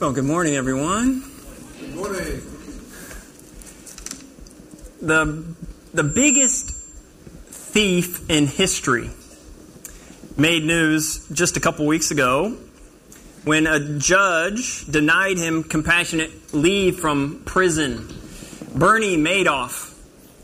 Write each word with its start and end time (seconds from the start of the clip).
Well, 0.00 0.12
good 0.14 0.24
morning, 0.24 0.54
everyone. 0.56 1.30
Good 1.78 1.94
morning. 1.94 2.42
The, 5.02 5.54
the 5.92 6.02
biggest 6.02 6.70
thief 6.70 8.30
in 8.30 8.46
history 8.46 9.10
made 10.38 10.64
news 10.64 11.28
just 11.28 11.58
a 11.58 11.60
couple 11.60 11.84
weeks 11.84 12.10
ago 12.10 12.56
when 13.44 13.66
a 13.66 13.98
judge 13.98 14.86
denied 14.86 15.36
him 15.36 15.64
compassionate 15.64 16.54
leave 16.54 16.98
from 16.98 17.42
prison. 17.44 18.08
Bernie 18.74 19.18
Madoff 19.18 19.94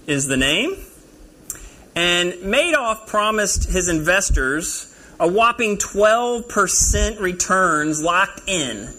is 0.06 0.26
the 0.26 0.36
name. 0.36 0.76
And 1.94 2.34
Madoff 2.34 3.06
promised 3.06 3.70
his 3.70 3.88
investors 3.88 4.94
a 5.18 5.26
whopping 5.26 5.78
12% 5.78 7.20
returns 7.20 8.02
locked 8.02 8.42
in 8.46 8.92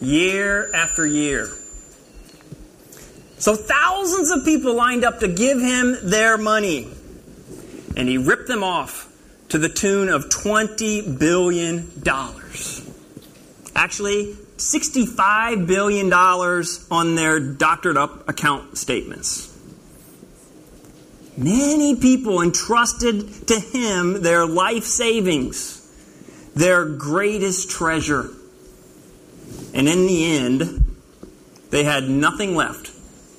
year 0.00 0.72
after 0.74 1.06
year. 1.06 1.48
So 3.38 3.54
thousands 3.54 4.30
of 4.30 4.44
people 4.44 4.74
lined 4.74 5.04
up 5.04 5.20
to 5.20 5.28
give 5.28 5.60
him 5.60 5.96
their 6.02 6.38
money. 6.38 6.88
And 7.96 8.08
he 8.08 8.18
ripped 8.18 8.48
them 8.48 8.62
off 8.62 9.12
to 9.50 9.58
the 9.58 9.68
tune 9.68 10.08
of 10.08 10.28
$20 10.28 11.18
billion. 11.18 11.90
Actually, 13.74 14.34
$65 14.56 15.66
billion 15.66 16.12
on 16.12 17.14
their 17.14 17.40
doctored 17.40 17.96
up 17.96 18.28
account 18.28 18.78
statements. 18.78 19.52
Many 21.36 21.96
people 21.96 22.40
entrusted 22.40 23.48
to 23.48 23.60
him 23.60 24.22
their 24.22 24.46
life 24.46 24.84
savings, 24.84 25.82
their 26.54 26.86
greatest 26.86 27.70
treasure. 27.70 28.30
And 29.76 29.88
in 29.90 30.06
the 30.06 30.24
end, 30.24 30.96
they 31.68 31.84
had 31.84 32.08
nothing 32.08 32.56
left 32.56 32.92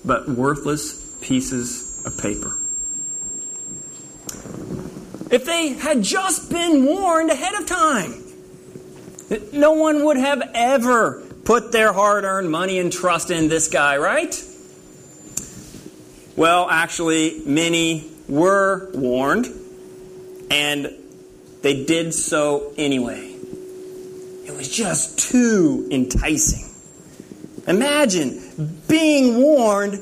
but 0.05 0.29
worthless 0.29 1.17
pieces 1.19 2.05
of 2.05 2.15
paper. 2.15 2.51
If 5.31 5.45
they 5.45 5.69
had 5.69 6.03
just 6.03 6.51
been 6.51 6.85
warned 6.85 7.31
ahead 7.31 7.55
of 7.55 7.65
time, 7.65 8.23
no 9.51 9.73
one 9.73 10.05
would 10.05 10.17
have 10.17 10.43
ever 10.53 11.23
put 11.43 11.71
their 11.71 11.91
hard 11.91 12.23
earned 12.23 12.51
money 12.51 12.77
and 12.77 12.93
trust 12.93 13.31
in 13.31 13.47
this 13.47 13.67
guy, 13.67 13.97
right? 13.97 14.39
Well, 16.35 16.69
actually, 16.69 17.41
many 17.47 18.11
were 18.29 18.91
warned, 18.93 19.47
and 20.51 20.93
they 21.63 21.83
did 21.83 22.13
so 22.13 22.73
anyway. 22.77 23.36
It 24.47 24.55
was 24.55 24.69
just 24.69 25.19
too 25.19 25.87
enticing. 25.91 26.73
Imagine 27.67 28.81
being 28.87 29.41
warned, 29.41 30.01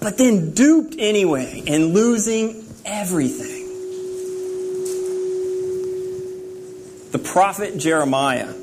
but 0.00 0.16
then 0.16 0.52
duped 0.52 0.96
anyway 0.98 1.62
and 1.66 1.92
losing 1.92 2.64
everything. 2.86 3.68
The 7.10 7.18
prophet 7.18 7.76
Jeremiah 7.76 8.54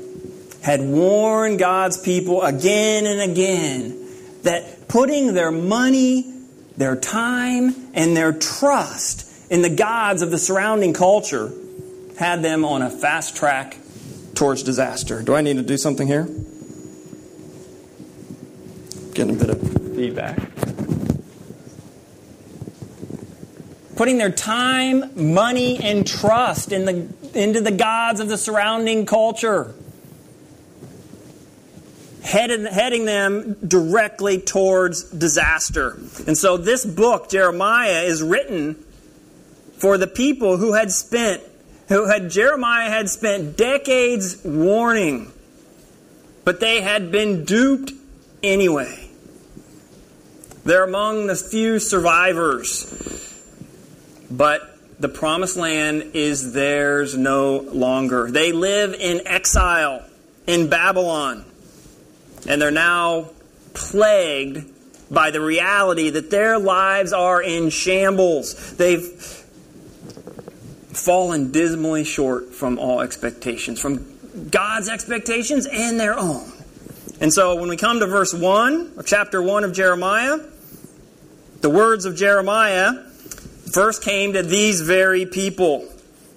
had 0.60 0.80
warned 0.80 1.60
God's 1.60 1.96
people 1.96 2.42
again 2.42 3.06
and 3.06 3.30
again 3.30 4.08
that 4.42 4.88
putting 4.88 5.34
their 5.34 5.52
money, 5.52 6.34
their 6.76 6.96
time, 6.96 7.76
and 7.94 8.16
their 8.16 8.32
trust 8.32 9.30
in 9.50 9.62
the 9.62 9.70
gods 9.70 10.22
of 10.22 10.32
the 10.32 10.38
surrounding 10.38 10.94
culture 10.94 11.52
had 12.18 12.42
them 12.42 12.64
on 12.64 12.82
a 12.82 12.90
fast 12.90 13.36
track 13.36 13.76
towards 14.40 14.62
disaster. 14.62 15.20
Do 15.20 15.34
I 15.34 15.42
need 15.42 15.58
to 15.58 15.62
do 15.62 15.76
something 15.76 16.06
here? 16.06 16.26
Getting 19.12 19.36
a 19.36 19.38
bit 19.38 19.50
of 19.50 19.60
feedback. 19.94 20.38
Putting 23.96 24.16
their 24.16 24.30
time, 24.30 25.34
money, 25.34 25.78
and 25.78 26.06
trust 26.06 26.72
in 26.72 26.86
the, 26.86 27.06
into 27.38 27.60
the 27.60 27.70
gods 27.70 28.18
of 28.18 28.30
the 28.30 28.38
surrounding 28.38 29.04
culture. 29.04 29.74
Headed, 32.22 32.64
heading 32.64 33.04
them 33.04 33.58
directly 33.68 34.40
towards 34.40 35.04
disaster. 35.04 35.98
And 36.26 36.38
so 36.38 36.56
this 36.56 36.86
book, 36.86 37.28
Jeremiah, 37.28 38.04
is 38.04 38.22
written 38.22 38.76
for 39.76 39.98
the 39.98 40.06
people 40.06 40.56
who 40.56 40.72
had 40.72 40.90
spent, 40.92 41.42
who 41.90 42.06
had 42.06 42.30
Jeremiah 42.30 42.88
had 42.88 43.10
spent 43.10 43.56
decades 43.56 44.42
warning, 44.44 45.32
but 46.44 46.60
they 46.60 46.80
had 46.80 47.10
been 47.10 47.44
duped 47.44 47.92
anyway. 48.42 49.08
They're 50.64 50.84
among 50.84 51.26
the 51.26 51.34
few 51.34 51.80
survivors. 51.80 52.86
But 54.30 54.78
the 55.00 55.08
promised 55.08 55.56
land 55.56 56.12
is 56.14 56.52
theirs 56.52 57.16
no 57.16 57.58
longer. 57.58 58.30
They 58.30 58.52
live 58.52 58.94
in 58.94 59.26
exile 59.26 60.04
in 60.46 60.68
Babylon. 60.68 61.44
And 62.48 62.62
they're 62.62 62.70
now 62.70 63.30
plagued 63.74 64.64
by 65.10 65.32
the 65.32 65.40
reality 65.40 66.10
that 66.10 66.30
their 66.30 66.56
lives 66.56 67.12
are 67.12 67.42
in 67.42 67.70
shambles. 67.70 68.76
They've 68.76 69.39
fallen 70.92 71.52
dismally 71.52 72.04
short 72.04 72.52
from 72.54 72.78
all 72.78 73.00
expectations, 73.00 73.80
from 73.80 74.04
God's 74.50 74.88
expectations 74.88 75.66
and 75.70 75.98
their 75.98 76.18
own. 76.18 76.50
And 77.20 77.32
so 77.32 77.56
when 77.56 77.68
we 77.68 77.76
come 77.76 78.00
to 78.00 78.06
verse 78.06 78.32
1 78.32 78.94
of 78.96 79.06
chapter 79.06 79.42
1 79.42 79.64
of 79.64 79.72
Jeremiah, 79.72 80.38
the 81.60 81.70
words 81.70 82.06
of 82.06 82.16
Jeremiah 82.16 82.94
first 83.72 84.02
came 84.02 84.32
to 84.32 84.42
these 84.42 84.80
very 84.80 85.26
people. 85.26 85.86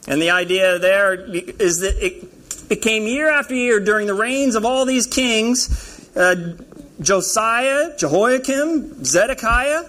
And 0.08 0.22
the 0.22 0.32
idea 0.32 0.80
there 0.80 1.14
is 1.14 1.80
that 1.80 2.06
it, 2.06 2.28
it 2.70 2.82
came 2.82 3.04
year 3.04 3.30
after 3.30 3.56
year 3.56 3.80
during 3.80 4.08
the 4.08 4.14
reigns 4.14 4.56
of 4.56 4.66
all 4.66 4.86
these 4.86 5.08
kings 5.08 5.90
uh, 6.16 6.58
Josiah, 7.02 7.98
Jehoiakim, 7.98 9.04
Zedekiah. 9.04 9.86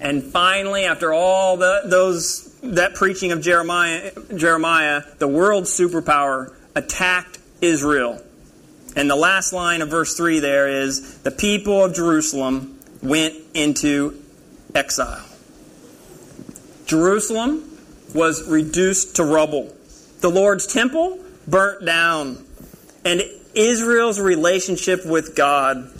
And 0.00 0.22
finally, 0.22 0.84
after 0.84 1.12
all 1.12 1.56
the, 1.56 1.82
those 1.86 2.49
that 2.62 2.94
preaching 2.94 3.32
of 3.32 3.40
Jeremiah, 3.40 4.12
Jeremiah, 4.36 5.02
the 5.18 5.28
world 5.28 5.64
superpower 5.64 6.54
attacked 6.74 7.38
Israel. 7.60 8.22
And 8.96 9.08
the 9.08 9.16
last 9.16 9.52
line 9.52 9.82
of 9.82 9.88
verse 9.88 10.16
3 10.16 10.40
there 10.40 10.68
is 10.68 11.18
the 11.18 11.30
people 11.30 11.84
of 11.84 11.94
Jerusalem 11.94 12.78
went 13.02 13.34
into 13.54 14.20
exile. 14.74 15.24
Jerusalem 16.86 17.78
was 18.14 18.48
reduced 18.48 19.16
to 19.16 19.24
rubble. 19.24 19.74
The 20.20 20.28
Lord's 20.28 20.66
temple 20.66 21.20
burnt 21.46 21.84
down. 21.86 22.44
And 23.04 23.22
Israel's 23.54 24.20
relationship 24.20 25.06
with 25.06 25.34
God 25.36 25.90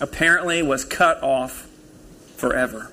apparently 0.00 0.62
was 0.62 0.84
cut 0.84 1.22
off 1.22 1.68
forever. 2.36 2.92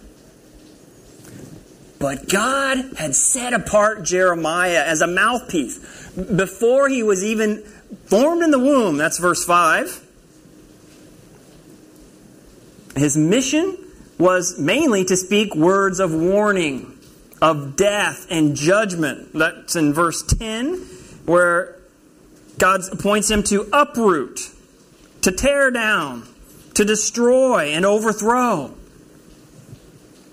But 2.00 2.30
God 2.30 2.78
had 2.98 3.16
set 3.16 3.54
apart 3.54 4.04
Jeremiah 4.04 4.84
as 4.86 5.02
a 5.02 5.08
mouthpiece 5.08 5.80
before 6.16 6.90
he 6.90 7.04
was 7.04 7.24
even 7.24 7.64
formed 8.06 8.44
in 8.44 8.52
the 8.52 8.60
womb. 8.60 8.98
That's 8.98 9.18
verse 9.18 9.44
5. 9.46 10.04
His 12.96 13.18
mission 13.18 13.78
was 14.18 14.58
mainly 14.58 15.04
to 15.06 15.18
speak 15.18 15.56
words 15.56 16.00
of 16.00 16.14
warning, 16.14 16.98
of 17.42 17.76
death 17.76 18.28
and 18.30 18.56
judgment. 18.56 19.34
That's 19.34 19.76
in 19.76 19.94
verse 19.94 20.24
10, 20.24 20.76
where 21.26 21.78
God 22.58 22.82
appoints 22.92 23.30
him 23.30 23.44
to 23.44 23.68
uproot, 23.74 24.50
to 25.22 25.32
tear 25.32 25.72
down, 25.72 26.24
to 26.76 26.86
destroy 26.86 27.72
and 27.74 27.86
overthrow. 27.86 28.74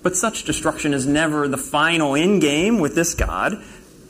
But 0.03 0.17
such 0.17 0.45
destruction 0.45 0.95
is 0.95 1.07
never 1.07 1.47
the 1.47 1.57
final 1.57 2.17
end 2.17 2.41
game 2.41 2.81
with 2.81 2.95
this 2.95 3.15
God. 3.15 3.63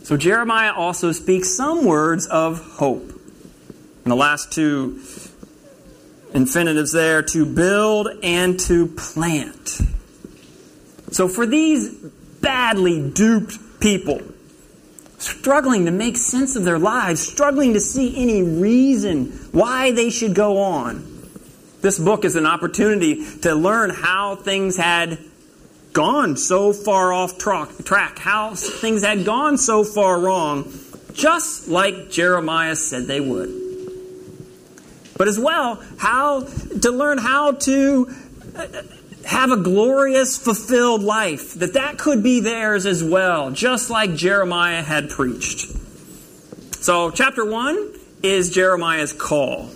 So 0.05 0.17
Jeremiah 0.17 0.73
also 0.73 1.13
speaks 1.13 1.51
some 1.51 1.85
words 1.85 2.27
of 2.27 2.61
hope. 2.77 3.11
And 4.05 4.11
the 4.11 4.17
last 4.17 4.53
two 4.53 5.01
infinitives 6.35 6.93
there 6.93 7.23
to 7.23 7.47
build 7.47 8.09
and 8.23 8.59
to 8.61 8.87
plant. 8.89 9.81
So 11.13 11.29
for 11.29 11.47
these 11.47 11.91
badly 12.41 13.11
duped 13.11 13.81
people, 13.81 14.23
struggling 15.19 15.85
to 15.85 15.91
make 15.91 16.17
sense 16.17 16.57
of 16.57 16.65
their 16.65 16.79
lives, 16.79 17.21
struggling 17.21 17.75
to 17.75 17.81
see 17.81 18.17
any 18.17 18.43
reason 18.43 19.27
why 19.53 19.93
they 19.93 20.11
should 20.11 20.35
go 20.35 20.59
on, 20.59 21.09
this 21.81 21.99
book 21.99 22.25
is 22.25 22.35
an 22.35 22.47
opportunity 22.47 23.25
to 23.41 23.55
learn 23.55 23.91
how 23.91 24.37
things 24.37 24.77
had 24.77 25.19
gone 25.93 26.37
so 26.37 26.73
far 26.73 27.13
off 27.13 27.39
track, 27.39 28.19
how 28.19 28.55
things 28.55 29.03
had 29.03 29.25
gone 29.25 29.59
so 29.59 29.85
far 29.85 30.19
wrong, 30.19 30.73
just 31.13 31.69
like 31.69 32.11
Jeremiah 32.11 32.77
said 32.77 33.07
they 33.07 33.21
would. 33.21 33.51
but 35.17 35.29
as 35.29 35.39
well 35.39 35.81
how 35.99 36.41
to 36.41 36.91
learn 36.91 37.19
how 37.19 37.53
to 37.53 38.13
uh, 38.57 38.67
have 39.27 39.51
a 39.51 39.57
glorious 39.57 40.37
fulfilled 40.37 41.03
life 41.03 41.55
that 41.55 41.75
that 41.75 41.97
could 41.99 42.23
be 42.23 42.41
theirs 42.41 42.87
as 42.87 43.05
well 43.05 43.51
just 43.53 43.89
like 43.91 44.17
jeremiah 44.17 44.83
had 44.83 45.09
preached. 45.11 45.69
So 46.81 47.11
chapter 47.11 47.45
1 47.45 47.95
is 48.25 48.51
jeremiah's 48.51 49.13
call. 49.13 49.71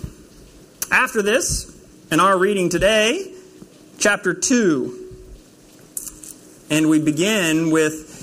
After 0.91 1.21
this 1.21 1.73
in 2.11 2.19
our 2.19 2.37
reading 2.37 2.69
today 2.69 3.31
chapter 3.99 4.33
2 4.33 5.06
and 6.69 6.89
we 6.89 6.99
begin 6.99 7.71
with 7.71 8.15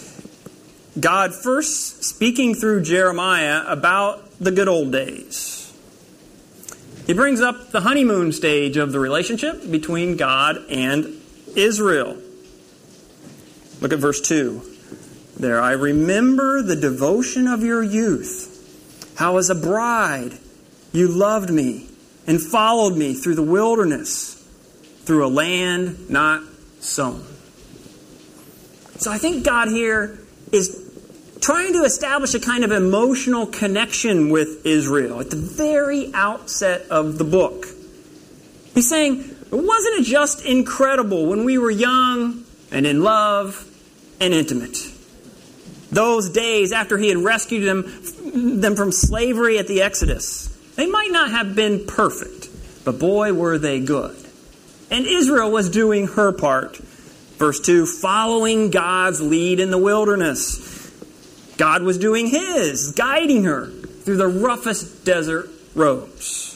God 0.98 1.34
first 1.34 2.04
speaking 2.04 2.54
through 2.54 2.82
Jeremiah 2.82 3.64
about 3.66 4.38
the 4.38 4.50
good 4.50 4.68
old 4.68 4.92
days. 4.92 5.72
He 7.06 7.12
brings 7.12 7.40
up 7.40 7.70
the 7.70 7.80
honeymoon 7.80 8.32
stage 8.32 8.76
of 8.76 8.92
the 8.92 9.00
relationship 9.00 9.70
between 9.70 10.16
God 10.16 10.58
and 10.70 11.20
Israel. 11.54 12.16
Look 13.80 13.92
at 13.92 13.98
verse 13.98 14.20
2. 14.20 14.62
There, 15.38 15.60
I 15.60 15.72
remember 15.72 16.62
the 16.62 16.76
devotion 16.76 17.48
of 17.48 17.62
your 17.62 17.82
youth, 17.82 19.12
how 19.16 19.36
as 19.36 19.50
a 19.50 19.54
bride 19.54 20.38
you 20.92 21.08
loved 21.08 21.50
me 21.50 21.88
and 22.26 22.40
followed 22.40 22.96
me 22.96 23.14
through 23.14 23.34
the 23.34 23.42
wilderness, 23.42 24.34
through 25.04 25.26
a 25.26 25.28
land 25.28 26.08
not 26.08 26.42
sown. 26.80 27.33
So 28.96 29.10
I 29.10 29.18
think 29.18 29.44
God 29.44 29.68
here 29.68 30.18
is 30.52 30.80
trying 31.40 31.72
to 31.74 31.82
establish 31.82 32.34
a 32.34 32.40
kind 32.40 32.64
of 32.64 32.70
emotional 32.70 33.46
connection 33.46 34.30
with 34.30 34.64
Israel 34.64 35.20
at 35.20 35.30
the 35.30 35.36
very 35.36 36.12
outset 36.14 36.86
of 36.90 37.18
the 37.18 37.24
book. 37.24 37.66
He's 38.74 38.88
saying, 38.88 39.18
wasn't 39.50 40.00
it 40.00 40.04
just 40.04 40.44
incredible 40.44 41.26
when 41.26 41.44
we 41.44 41.58
were 41.58 41.70
young 41.70 42.44
and 42.70 42.86
in 42.86 43.02
love 43.02 43.70
and 44.20 44.32
intimate? 44.32 44.78
Those 45.90 46.30
days 46.30 46.72
after 46.72 46.96
he 46.98 47.08
had 47.08 47.18
rescued 47.18 47.64
them, 47.68 48.60
them 48.60 48.74
from 48.74 48.90
slavery 48.90 49.58
at 49.58 49.68
the 49.68 49.82
Exodus. 49.82 50.48
They 50.76 50.86
might 50.86 51.12
not 51.12 51.30
have 51.30 51.54
been 51.54 51.86
perfect, 51.86 52.48
but 52.84 52.98
boy, 52.98 53.32
were 53.32 53.58
they 53.58 53.80
good. 53.80 54.16
And 54.90 55.06
Israel 55.06 55.50
was 55.50 55.70
doing 55.70 56.08
her 56.08 56.32
part. 56.32 56.80
Verse 57.36 57.60
2 57.60 57.86
following 57.86 58.70
God's 58.70 59.20
lead 59.20 59.60
in 59.60 59.70
the 59.70 59.78
wilderness. 59.78 60.72
God 61.56 61.82
was 61.82 61.98
doing 61.98 62.26
His, 62.26 62.92
guiding 62.92 63.44
her 63.44 63.66
through 63.66 64.16
the 64.16 64.28
roughest 64.28 65.04
desert 65.04 65.48
roads. 65.74 66.50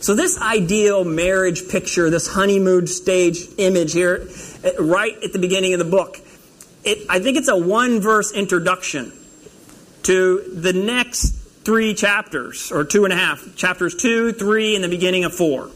So, 0.00 0.14
this 0.14 0.40
ideal 0.40 1.04
marriage 1.04 1.68
picture, 1.68 2.08
this 2.08 2.26
honeymoon 2.26 2.86
stage 2.86 3.46
image 3.58 3.92
here, 3.92 4.26
right 4.78 5.14
at 5.22 5.32
the 5.32 5.38
beginning 5.38 5.74
of 5.74 5.78
the 5.78 5.84
book, 5.84 6.18
it, 6.84 7.06
I 7.10 7.18
think 7.20 7.36
it's 7.36 7.48
a 7.48 7.56
one 7.56 8.00
verse 8.00 8.32
introduction 8.32 9.12
to 10.04 10.42
the 10.54 10.72
next 10.72 11.32
three 11.64 11.92
chapters, 11.92 12.72
or 12.72 12.84
two 12.84 13.04
and 13.04 13.12
a 13.12 13.16
half 13.16 13.54
chapters 13.56 13.94
two, 13.94 14.32
three, 14.32 14.74
and 14.74 14.82
the 14.82 14.88
beginning 14.88 15.24
of 15.24 15.34
four. 15.34 15.66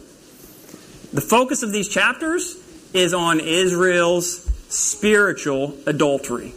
The 1.13 1.21
focus 1.21 1.63
of 1.63 1.71
these 1.73 1.89
chapters 1.89 2.57
is 2.95 3.13
on 3.13 3.41
Israel's 3.41 4.51
spiritual 4.69 5.77
adultery 5.87 6.55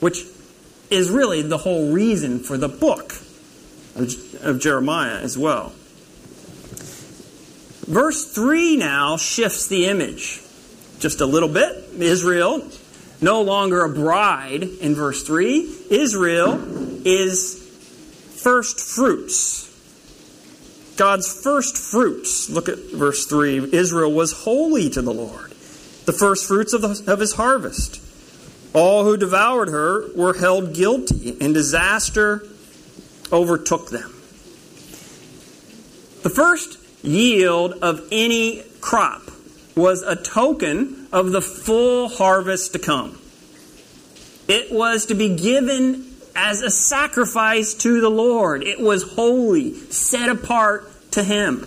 which 0.00 0.24
is 0.90 1.10
really 1.10 1.42
the 1.42 1.58
whole 1.58 1.92
reason 1.92 2.40
for 2.40 2.56
the 2.56 2.68
book 2.68 3.14
of, 3.94 4.58
Jeremiah 4.60 5.18
as 5.18 5.38
well. 5.38 5.72
Verse 7.86 8.32
3 8.32 8.76
now 8.76 9.16
shifts 9.16 9.68
the 9.68 9.86
image 9.86 10.40
just 10.98 11.20
a 11.20 11.26
little 11.26 11.48
bit. 11.48 11.84
Israel, 11.98 12.66
no 13.20 13.42
longer 13.42 13.84
a 13.84 13.88
bride 13.88 14.62
in 14.62 14.94
verse 14.94 15.22
3. 15.22 15.76
Israel 15.90 16.58
is 17.06 17.56
first 18.42 18.80
fruits. 18.80 19.66
God's 21.00 21.32
first 21.32 21.78
fruits. 21.78 22.50
Look 22.50 22.68
at 22.68 22.76
verse 22.92 23.24
3. 23.24 23.72
Israel 23.72 24.12
was 24.12 24.32
holy 24.32 24.90
to 24.90 25.00
the 25.00 25.14
Lord, 25.14 25.50
the 26.04 26.12
first 26.12 26.46
fruits 26.46 26.74
of, 26.74 26.82
the, 26.82 27.10
of 27.10 27.20
his 27.20 27.32
harvest. 27.32 28.02
All 28.74 29.04
who 29.04 29.16
devoured 29.16 29.70
her 29.70 30.14
were 30.14 30.34
held 30.34 30.74
guilty, 30.74 31.38
and 31.40 31.54
disaster 31.54 32.46
overtook 33.32 33.88
them. 33.88 34.10
The 36.22 36.28
first 36.28 36.78
yield 37.02 37.78
of 37.80 38.06
any 38.12 38.62
crop 38.82 39.22
was 39.74 40.02
a 40.02 40.16
token 40.16 41.08
of 41.14 41.32
the 41.32 41.40
full 41.40 42.10
harvest 42.10 42.74
to 42.74 42.78
come. 42.78 43.18
It 44.48 44.70
was 44.70 45.06
to 45.06 45.14
be 45.14 45.34
given 45.34 46.14
as 46.36 46.60
a 46.60 46.70
sacrifice 46.70 47.72
to 47.72 48.02
the 48.02 48.10
Lord. 48.10 48.62
It 48.64 48.80
was 48.80 49.14
holy, 49.14 49.72
set 49.74 50.28
apart 50.28 50.89
to 51.12 51.22
Him. 51.22 51.64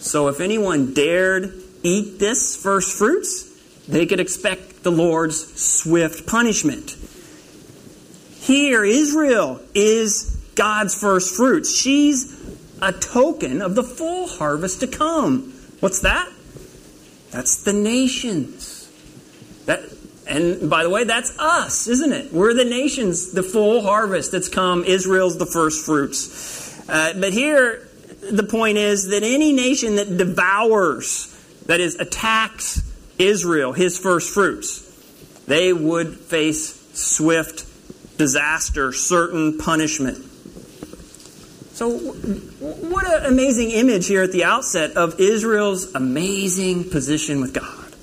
So 0.00 0.28
if 0.28 0.40
anyone 0.40 0.94
dared 0.94 1.54
eat 1.82 2.18
this 2.18 2.56
first 2.56 2.96
fruits, 2.96 3.48
they 3.86 4.06
could 4.06 4.20
expect 4.20 4.82
the 4.82 4.90
Lord's 4.90 5.60
swift 5.60 6.26
punishment. 6.26 6.96
Here, 8.40 8.84
Israel 8.84 9.60
is 9.74 10.36
God's 10.54 10.94
first 10.94 11.36
fruits. 11.36 11.74
She's 11.74 12.38
a 12.80 12.92
token 12.92 13.62
of 13.62 13.74
the 13.76 13.84
full 13.84 14.26
harvest 14.26 14.80
to 14.80 14.86
come. 14.88 15.52
What's 15.80 16.00
that? 16.00 16.28
That's 17.30 17.62
the 17.62 17.72
nations. 17.72 18.90
That, 19.66 19.80
and 20.26 20.68
by 20.68 20.82
the 20.82 20.90
way, 20.90 21.04
that's 21.04 21.38
us, 21.38 21.86
isn't 21.86 22.12
it? 22.12 22.32
We're 22.32 22.54
the 22.54 22.64
nations, 22.64 23.32
the 23.32 23.42
full 23.42 23.82
harvest 23.82 24.32
that's 24.32 24.48
come. 24.48 24.84
Israel's 24.84 25.38
the 25.38 25.46
first 25.46 25.86
fruits. 25.86 26.88
Uh, 26.88 27.14
but 27.18 27.32
here, 27.32 27.88
the 28.30 28.42
point 28.44 28.78
is 28.78 29.08
that 29.08 29.22
any 29.22 29.52
nation 29.52 29.96
that 29.96 30.16
devours, 30.16 31.28
that 31.66 31.80
is, 31.80 31.96
attacks, 31.96 32.82
Israel, 33.18 33.72
his 33.72 33.98
first 33.98 34.32
fruits, 34.32 34.88
they 35.46 35.72
would 35.72 36.18
face 36.18 36.80
swift 36.94 37.66
disaster, 38.18 38.92
certain 38.92 39.58
punishment. 39.58 40.18
So, 41.74 41.98
what 41.98 43.06
an 43.06 43.26
amazing 43.26 43.70
image 43.70 44.06
here 44.06 44.22
at 44.22 44.30
the 44.30 44.44
outset 44.44 44.96
of 44.96 45.18
Israel's 45.18 45.94
amazing 45.94 46.90
position 46.90 47.40
with 47.40 47.54
God. 47.54 47.94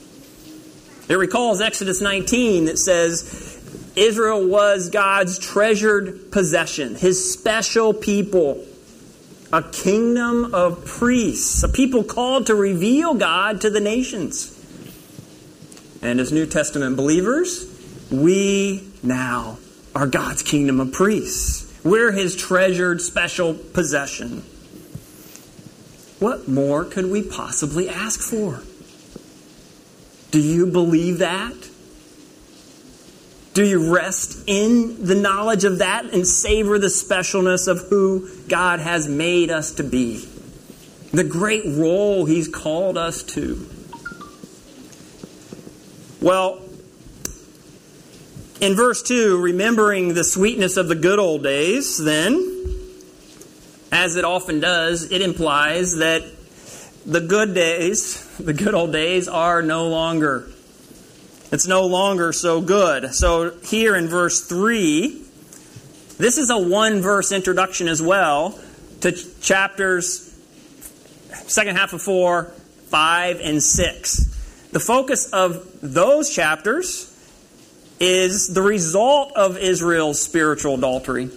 It 1.07 1.15
recalls 1.15 1.61
Exodus 1.61 2.01
19 2.01 2.65
that 2.65 2.77
says 2.77 3.59
Israel 3.95 4.45
was 4.45 4.89
God's 4.89 5.39
treasured 5.39 6.31
possession, 6.31 6.95
his 6.95 7.33
special 7.33 7.93
people, 7.93 8.65
a 9.51 9.63
kingdom 9.63 10.53
of 10.53 10.85
priests, 10.85 11.63
a 11.63 11.69
people 11.69 12.03
called 12.03 12.47
to 12.47 12.55
reveal 12.55 13.15
God 13.15 13.61
to 13.61 13.69
the 13.69 13.79
nations. 13.79 14.55
And 16.01 16.19
as 16.19 16.31
New 16.31 16.45
Testament 16.45 16.95
believers, 16.95 17.65
we 18.11 18.87
now 19.03 19.57
are 19.95 20.07
God's 20.07 20.43
kingdom 20.43 20.79
of 20.79 20.91
priests. 20.91 21.65
We're 21.83 22.11
his 22.11 22.35
treasured 22.35 23.01
special 23.01 23.53
possession. 23.53 24.43
What 26.19 26.47
more 26.47 26.83
could 26.83 27.09
we 27.09 27.23
possibly 27.23 27.89
ask 27.89 28.19
for? 28.19 28.61
Do 30.31 30.39
you 30.39 30.67
believe 30.67 31.19
that? 31.19 31.68
Do 33.59 33.65
you 33.65 33.93
rest 33.93 34.45
in 34.47 35.03
the 35.05 35.15
knowledge 35.15 35.65
of 35.65 35.79
that 35.79 36.05
and 36.13 36.25
savor 36.25 36.79
the 36.79 36.87
specialness 36.87 37.67
of 37.67 37.89
who 37.89 38.29
God 38.47 38.79
has 38.79 39.09
made 39.09 39.51
us 39.51 39.73
to 39.73 39.83
be? 39.83 40.25
The 41.11 41.25
great 41.25 41.63
role 41.65 42.23
He's 42.23 42.47
called 42.47 42.97
us 42.97 43.21
to. 43.23 43.69
Well, 46.21 46.61
in 48.61 48.77
verse 48.77 49.03
2, 49.03 49.41
remembering 49.41 50.13
the 50.13 50.23
sweetness 50.23 50.77
of 50.77 50.87
the 50.87 50.95
good 50.95 51.19
old 51.19 51.43
days, 51.43 51.97
then, 51.97 52.71
as 53.91 54.15
it 54.15 54.23
often 54.23 54.61
does, 54.61 55.11
it 55.11 55.21
implies 55.21 55.97
that 55.97 56.23
the 57.05 57.19
good 57.19 57.53
days, 57.53 58.25
the 58.37 58.53
good 58.53 58.73
old 58.73 58.93
days, 58.93 59.27
are 59.27 59.61
no 59.61 59.89
longer. 59.89 60.49
It's 61.51 61.65
no 61.65 61.87
longer 61.87 62.31
so 62.31 62.61
good. 62.61 63.13
So 63.15 63.51
here 63.63 63.95
in 63.95 64.07
verse 64.07 64.41
3, 64.41 65.07
this 66.17 66.37
is 66.37 66.51
a 66.51 66.57
one 66.57 67.01
verse 67.01 67.31
introduction 67.31 67.87
as 67.87 68.01
well 68.01 68.59
to 69.01 69.11
chapters, 69.41 70.31
second 71.47 71.75
half 71.75 71.93
of 71.93 72.01
4, 72.03 72.43
5, 72.43 73.39
and 73.41 73.63
6. 73.63 74.69
The 74.71 74.79
focus 74.79 75.31
of 75.33 75.67
those 75.81 76.29
chapters 76.33 77.07
is 77.99 78.53
the 78.53 78.61
result 78.61 79.33
of 79.35 79.57
Israel's 79.57 80.21
spiritual 80.21 80.75
adultery, 80.75 81.29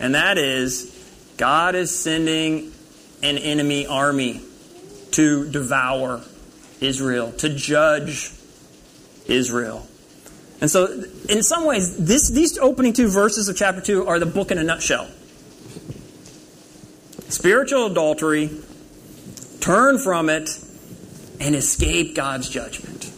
and 0.00 0.16
that 0.16 0.38
is 0.38 0.90
God 1.36 1.76
is 1.76 1.96
sending 1.96 2.72
an 3.22 3.38
enemy 3.38 3.86
army 3.86 4.40
to 5.12 5.48
devour 5.50 6.20
Israel, 6.80 7.30
to 7.32 7.48
judge 7.48 8.32
Israel. 9.26 9.86
And 10.60 10.70
so, 10.70 11.04
in 11.28 11.42
some 11.42 11.66
ways, 11.66 11.96
this, 11.96 12.30
these 12.30 12.56
opening 12.58 12.92
two 12.92 13.08
verses 13.08 13.48
of 13.48 13.56
chapter 13.56 13.80
2 13.80 14.06
are 14.06 14.18
the 14.18 14.26
book 14.26 14.50
in 14.50 14.58
a 14.58 14.62
nutshell. 14.62 15.08
Spiritual 17.28 17.86
adultery, 17.86 18.50
turn 19.60 19.98
from 19.98 20.30
it, 20.30 20.48
and 21.40 21.54
escape 21.54 22.14
God's 22.14 22.48
judgment. 22.48 23.10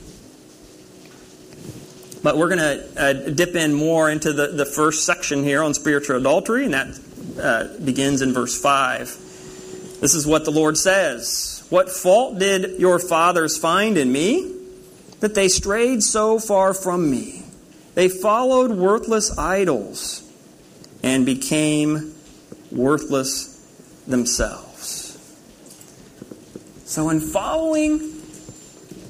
But 2.22 2.36
we're 2.36 2.48
going 2.48 2.58
to 2.58 3.00
uh, 3.00 3.12
dip 3.30 3.54
in 3.54 3.74
more 3.74 4.10
into 4.10 4.32
the, 4.32 4.48
the 4.48 4.66
first 4.66 5.04
section 5.04 5.44
here 5.44 5.62
on 5.62 5.74
spiritual 5.74 6.16
adultery, 6.16 6.64
and 6.64 6.74
that 6.74 7.00
uh, 7.40 7.84
begins 7.84 8.22
in 8.22 8.32
verse 8.32 8.60
5. 8.60 9.06
This 10.00 10.14
is 10.14 10.26
what 10.26 10.44
the 10.44 10.50
Lord 10.50 10.76
says 10.76 11.64
What 11.70 11.90
fault 11.90 12.38
did 12.38 12.80
your 12.80 12.98
fathers 12.98 13.56
find 13.56 13.96
in 13.96 14.10
me 14.10 14.55
that 15.26 15.34
they 15.34 15.48
strayed 15.48 16.04
so 16.04 16.38
far 16.38 16.72
from 16.72 17.10
me? 17.10 17.42
They 17.94 18.08
followed 18.08 18.70
worthless 18.70 19.36
idols 19.36 20.22
and 21.02 21.26
became 21.26 22.14
worthless 22.70 23.56
themselves. 24.06 25.18
So, 26.84 27.10
in 27.10 27.18
following, 27.18 27.94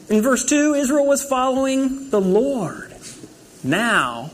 in 0.08 0.23
verse 0.23 0.46
2, 0.46 0.73
Israel 0.73 1.06
was 1.06 1.23
following 1.23 2.08
the 2.08 2.20
Lord. 2.20 2.94
Now, 3.62 4.30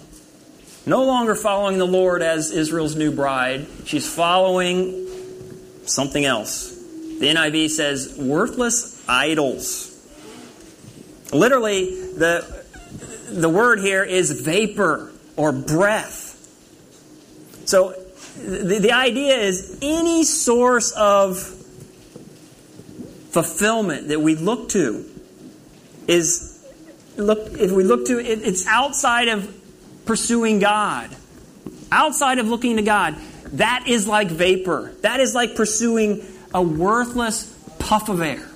no 0.86 1.02
longer 1.02 1.34
following 1.34 1.78
the 1.78 1.86
Lord 1.86 2.22
as 2.22 2.52
Israel's 2.52 2.94
new 2.94 3.10
bride, 3.10 3.66
she's 3.86 4.08
following 4.08 5.08
something 5.84 6.24
else. 6.24 6.70
The 6.70 7.26
NIV 7.26 7.70
says 7.70 8.16
worthless 8.16 9.02
idols. 9.08 9.91
Literally, 11.32 11.90
the, 12.12 12.64
the 13.30 13.48
word 13.48 13.80
here 13.80 14.04
is 14.04 14.42
vapor 14.42 15.12
or 15.36 15.52
breath. 15.52 16.30
So 17.64 17.94
the, 18.36 18.78
the 18.80 18.92
idea 18.92 19.36
is 19.36 19.78
any 19.82 20.24
source 20.24 20.92
of 20.92 21.38
fulfillment 23.30 24.08
that 24.08 24.20
we 24.20 24.34
look 24.34 24.68
to 24.70 25.08
is 26.06 26.48
look 27.16 27.38
if 27.58 27.70
we 27.70 27.84
look 27.84 28.06
to 28.06 28.18
it, 28.18 28.42
it's 28.42 28.66
outside 28.66 29.28
of 29.28 29.54
pursuing 30.04 30.58
God 30.58 31.08
outside 31.90 32.38
of 32.38 32.48
looking 32.48 32.76
to 32.76 32.82
God 32.82 33.16
that 33.52 33.84
is 33.86 34.08
like 34.08 34.28
vapor. 34.28 34.94
That 35.02 35.20
is 35.20 35.34
like 35.34 35.54
pursuing 35.54 36.24
a 36.54 36.62
worthless 36.62 37.52
puff 37.78 38.08
of 38.08 38.22
air. 38.22 38.48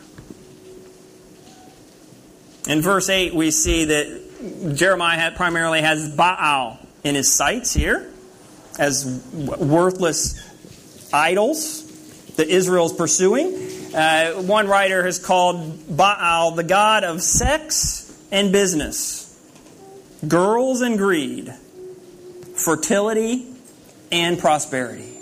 In 2.66 2.82
verse 2.82 3.08
8, 3.08 3.34
we 3.34 3.50
see 3.52 3.84
that 3.86 4.74
Jeremiah 4.74 5.30
primarily 5.32 5.82
has 5.82 6.14
Baal 6.14 6.78
in 7.04 7.14
his 7.14 7.32
sights 7.32 7.72
here 7.72 8.10
as 8.78 9.06
worthless 9.32 10.42
idols 11.12 11.84
that 12.36 12.48
Israel 12.48 12.86
is 12.86 12.92
pursuing. 12.92 13.54
Uh, 13.94 14.32
one 14.42 14.66
writer 14.66 15.04
has 15.04 15.18
called 15.18 15.96
Baal 15.96 16.50
the 16.50 16.64
god 16.64 17.04
of 17.04 17.22
sex 17.22 18.12
and 18.32 18.52
business, 18.52 19.22
girls 20.26 20.80
and 20.80 20.98
greed, 20.98 21.52
fertility 22.56 23.46
and 24.10 24.38
prosperity. 24.38 25.12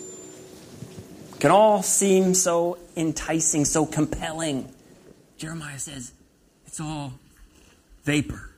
Can 1.41 1.51
all 1.51 1.83
seem 1.83 2.33
so 2.33 2.79
enticing, 2.97 3.67
so 3.67 3.85
compelling. 3.85 4.73
Jeremiah 5.37 5.79
says 5.79 6.13
it's 6.67 6.81
all 6.81 7.13
vapor. 8.05 8.51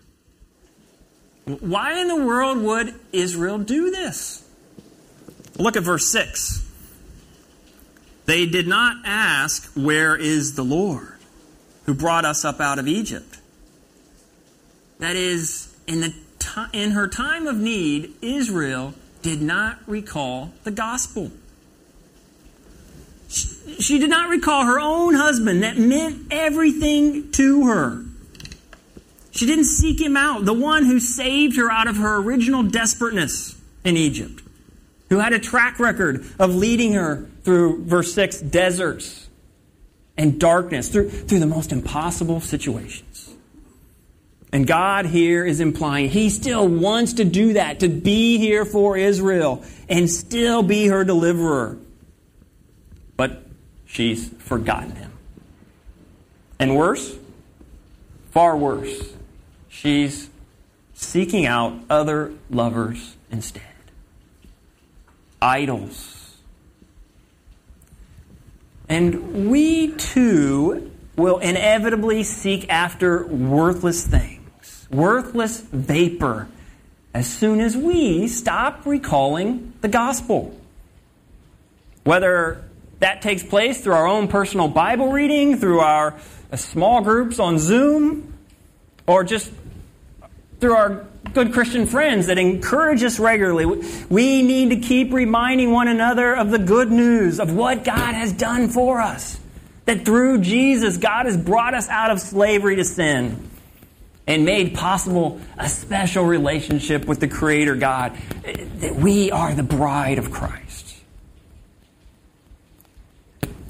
Why 1.44 2.00
in 2.00 2.08
the 2.08 2.24
world 2.24 2.58
would 2.58 2.94
Israel 3.12 3.58
do 3.58 3.90
this? 3.90 4.46
Look 5.58 5.76
at 5.76 5.82
verse 5.82 6.10
6. 6.10 6.64
They 8.26 8.46
did 8.46 8.66
not 8.66 8.96
ask, 9.04 9.72
Where 9.74 10.16
is 10.16 10.54
the 10.54 10.64
Lord 10.64 11.14
who 11.84 11.94
brought 11.94 12.24
us 12.24 12.44
up 12.44 12.60
out 12.60 12.78
of 12.78 12.88
Egypt? 12.88 13.38
That 14.98 15.14
is, 15.14 15.74
in, 15.86 16.00
the 16.00 16.14
in 16.72 16.92
her 16.92 17.06
time 17.06 17.46
of 17.46 17.56
need, 17.56 18.14
Israel 18.22 18.94
did 19.22 19.40
not 19.42 19.78
recall 19.86 20.52
the 20.64 20.70
gospel. 20.70 21.30
She 23.28 23.98
did 23.98 24.10
not 24.10 24.28
recall 24.28 24.64
her 24.64 24.80
own 24.80 25.14
husband 25.14 25.62
that 25.62 25.76
meant 25.76 26.28
everything 26.32 27.30
to 27.32 27.66
her. 27.66 28.05
She 29.36 29.44
didn't 29.44 29.66
seek 29.66 30.00
him 30.00 30.16
out, 30.16 30.46
the 30.46 30.54
one 30.54 30.86
who 30.86 30.98
saved 30.98 31.56
her 31.56 31.70
out 31.70 31.88
of 31.88 31.96
her 31.96 32.16
original 32.16 32.62
desperateness 32.62 33.54
in 33.84 33.96
Egypt, 33.96 34.42
who 35.10 35.18
had 35.18 35.34
a 35.34 35.38
track 35.38 35.78
record 35.78 36.24
of 36.38 36.54
leading 36.54 36.94
her 36.94 37.28
through, 37.42 37.84
verse 37.84 38.14
6, 38.14 38.40
deserts 38.40 39.28
and 40.16 40.40
darkness, 40.40 40.88
through, 40.88 41.10
through 41.10 41.40
the 41.40 41.46
most 41.46 41.70
impossible 41.70 42.40
situations. 42.40 43.30
And 44.52 44.66
God 44.66 45.04
here 45.04 45.44
is 45.44 45.60
implying 45.60 46.08
He 46.08 46.30
still 46.30 46.66
wants 46.66 47.14
to 47.14 47.24
do 47.24 47.52
that, 47.54 47.80
to 47.80 47.90
be 47.90 48.38
here 48.38 48.64
for 48.64 48.96
Israel 48.96 49.62
and 49.86 50.10
still 50.10 50.62
be 50.62 50.86
her 50.86 51.04
deliverer. 51.04 51.76
But 53.18 53.42
she's 53.84 54.30
forgotten 54.38 54.92
Him. 54.92 55.12
And 56.58 56.74
worse, 56.74 57.14
far 58.30 58.56
worse, 58.56 59.12
she's 59.76 60.30
seeking 60.94 61.46
out 61.46 61.78
other 61.90 62.32
lovers 62.50 63.16
instead. 63.30 63.62
Idols. 65.40 66.36
And 68.88 69.50
we 69.50 69.92
too 69.92 70.90
will 71.16 71.38
inevitably 71.38 72.22
seek 72.22 72.68
after 72.70 73.26
worthless 73.26 74.06
things, 74.06 74.86
worthless 74.90 75.60
vapor, 75.60 76.48
as 77.12 77.26
soon 77.26 77.60
as 77.60 77.76
we 77.76 78.28
stop 78.28 78.86
recalling 78.86 79.72
the 79.80 79.88
gospel. 79.88 80.58
Whether 82.04 82.62
that 83.00 83.20
takes 83.22 83.42
place 83.42 83.82
through 83.82 83.94
our 83.94 84.06
own 84.06 84.28
personal 84.28 84.68
Bible 84.68 85.10
reading, 85.10 85.58
through 85.58 85.80
our 85.80 86.14
uh, 86.52 86.56
small 86.56 87.02
groups 87.02 87.38
on 87.38 87.58
Zoom, 87.58 88.32
or 89.06 89.24
just 89.24 89.50
through 90.60 90.74
our 90.74 91.06
good 91.34 91.52
Christian 91.52 91.86
friends 91.86 92.28
that 92.28 92.38
encourage 92.38 93.02
us 93.02 93.18
regularly. 93.18 93.66
We 94.08 94.42
need 94.42 94.70
to 94.70 94.76
keep 94.76 95.12
reminding 95.12 95.70
one 95.70 95.88
another 95.88 96.34
of 96.34 96.50
the 96.50 96.58
good 96.58 96.90
news 96.90 97.40
of 97.40 97.52
what 97.54 97.84
God 97.84 98.14
has 98.14 98.32
done 98.32 98.68
for 98.68 99.00
us. 99.00 99.38
That 99.84 100.04
through 100.04 100.40
Jesus, 100.40 100.96
God 100.96 101.26
has 101.26 101.36
brought 101.36 101.74
us 101.74 101.88
out 101.88 102.10
of 102.10 102.20
slavery 102.20 102.76
to 102.76 102.84
sin 102.84 103.48
and 104.26 104.44
made 104.44 104.74
possible 104.74 105.40
a 105.58 105.68
special 105.68 106.24
relationship 106.24 107.04
with 107.04 107.20
the 107.20 107.28
Creator 107.28 107.76
God. 107.76 108.16
That 108.80 108.96
we 108.96 109.30
are 109.30 109.54
the 109.54 109.62
bride 109.62 110.18
of 110.18 110.30
Christ. 110.30 110.96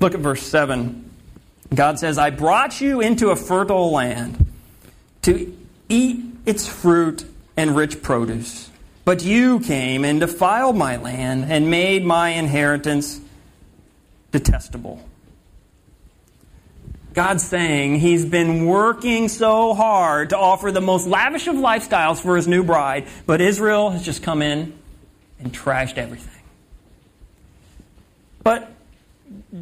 Look 0.01 0.15
at 0.15 0.21
verse 0.21 0.43
7. 0.43 1.11
God 1.75 1.99
says, 1.99 2.17
I 2.17 2.31
brought 2.31 2.81
you 2.81 3.01
into 3.01 3.31
a 3.31 3.37
fertile 3.37 3.91
land 3.91 4.47
to 5.23 5.57
eat 5.89 6.26
its 6.47 6.67
fruit 6.67 7.25
and 7.57 7.77
rich 7.77 8.03
produce. 8.03 8.71
But 9.05 9.23
you 9.23 9.61
came 9.61 10.05
and 10.05 10.21
defiled 10.21 10.77
my 10.77 10.97
land 10.97 11.51
and 11.51 11.71
made 11.71 12.05
my 12.05 12.31
inheritance 12.31 13.21
detestable. 14.33 15.01
God's 17.15 17.45
saying 17.45 18.01
he's 18.01 18.27
been 18.27 18.67
working 18.67 19.29
so 19.29 19.75
hard 19.75 20.31
to 20.31 20.39
offer 20.39 20.71
the 20.71 20.83
most 20.83 21.07
lavish 21.07 21.47
of 21.47 21.55
lifestyles 21.55 22.21
for 22.21 22.37
his 22.37 22.47
new 22.47 22.63
bride, 22.63 23.07
but 23.25 23.41
Israel 23.41 23.91
has 23.91 24.05
just 24.05 24.23
come 24.23 24.43
in 24.43 24.77
and 25.41 25.53
trashed 25.53 25.97
everything. 25.97 26.43
But 28.43 28.71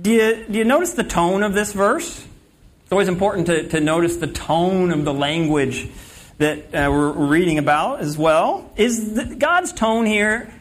do 0.03 0.11
you, 0.11 0.45
do 0.51 0.59
you 0.59 0.65
notice 0.65 0.95
the 0.95 1.05
tone 1.05 1.43
of 1.43 1.55
this 1.55 1.73
verse? 1.73 2.27
It's 2.83 2.93
always 2.93 3.09
important 3.09 3.47
to, 3.47 3.69
to 3.69 3.81
notice 3.81 4.17
the 4.17 4.27
tone 4.27 4.91
of 4.91 5.05
the 5.05 5.15
language 5.15 5.89
that 6.39 6.59
uh, 6.75 6.91
we're 6.91 7.13
reading 7.13 7.59
about 7.59 8.01
as 8.01 8.19
well. 8.19 8.73
Is 8.77 9.15
the, 9.15 9.37
God's 9.37 9.73
tone 9.73 10.07
here 10.07 10.53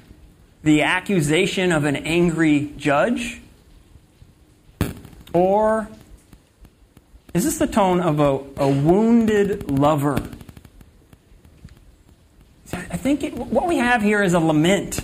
the 0.64 0.84
accusation 0.84 1.72
of 1.72 1.84
an 1.84 1.96
angry 1.96 2.72
judge? 2.78 3.42
Or 5.34 5.88
is 7.34 7.44
this 7.44 7.58
the 7.58 7.68
tone 7.68 8.00
of 8.00 8.20
a, 8.20 8.62
a 8.62 8.68
wounded 8.68 9.70
lover? 9.70 10.22
I 12.72 12.98
think 12.98 13.24
it, 13.24 13.34
what 13.34 13.68
we 13.68 13.78
have 13.78 14.02
here 14.02 14.24
is 14.24 14.34
a 14.34 14.40
lament. 14.40 15.00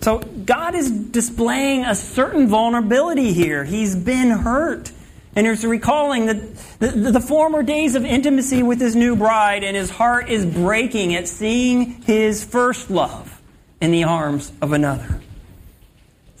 So 0.00 0.18
God 0.18 0.74
is 0.74 0.90
displaying 0.90 1.84
a 1.84 1.94
certain 1.94 2.48
vulnerability 2.48 3.32
here. 3.32 3.64
He's 3.64 3.96
been 3.96 4.30
hurt. 4.30 4.92
And 5.36 5.46
he's 5.46 5.64
recalling 5.64 6.26
the, 6.26 6.34
the, 6.78 7.10
the, 7.12 7.20
former 7.20 7.62
days 7.62 7.96
of 7.96 8.04
intimacy 8.04 8.62
with 8.62 8.80
his 8.80 8.94
new 8.94 9.16
bride, 9.16 9.64
and 9.64 9.76
his 9.76 9.90
heart 9.90 10.28
is 10.28 10.46
breaking 10.46 11.14
at 11.14 11.26
seeing 11.26 12.02
his 12.02 12.44
first 12.44 12.88
love 12.88 13.42
in 13.80 13.90
the 13.90 14.04
arms 14.04 14.52
of 14.62 14.72
another. 14.72 15.20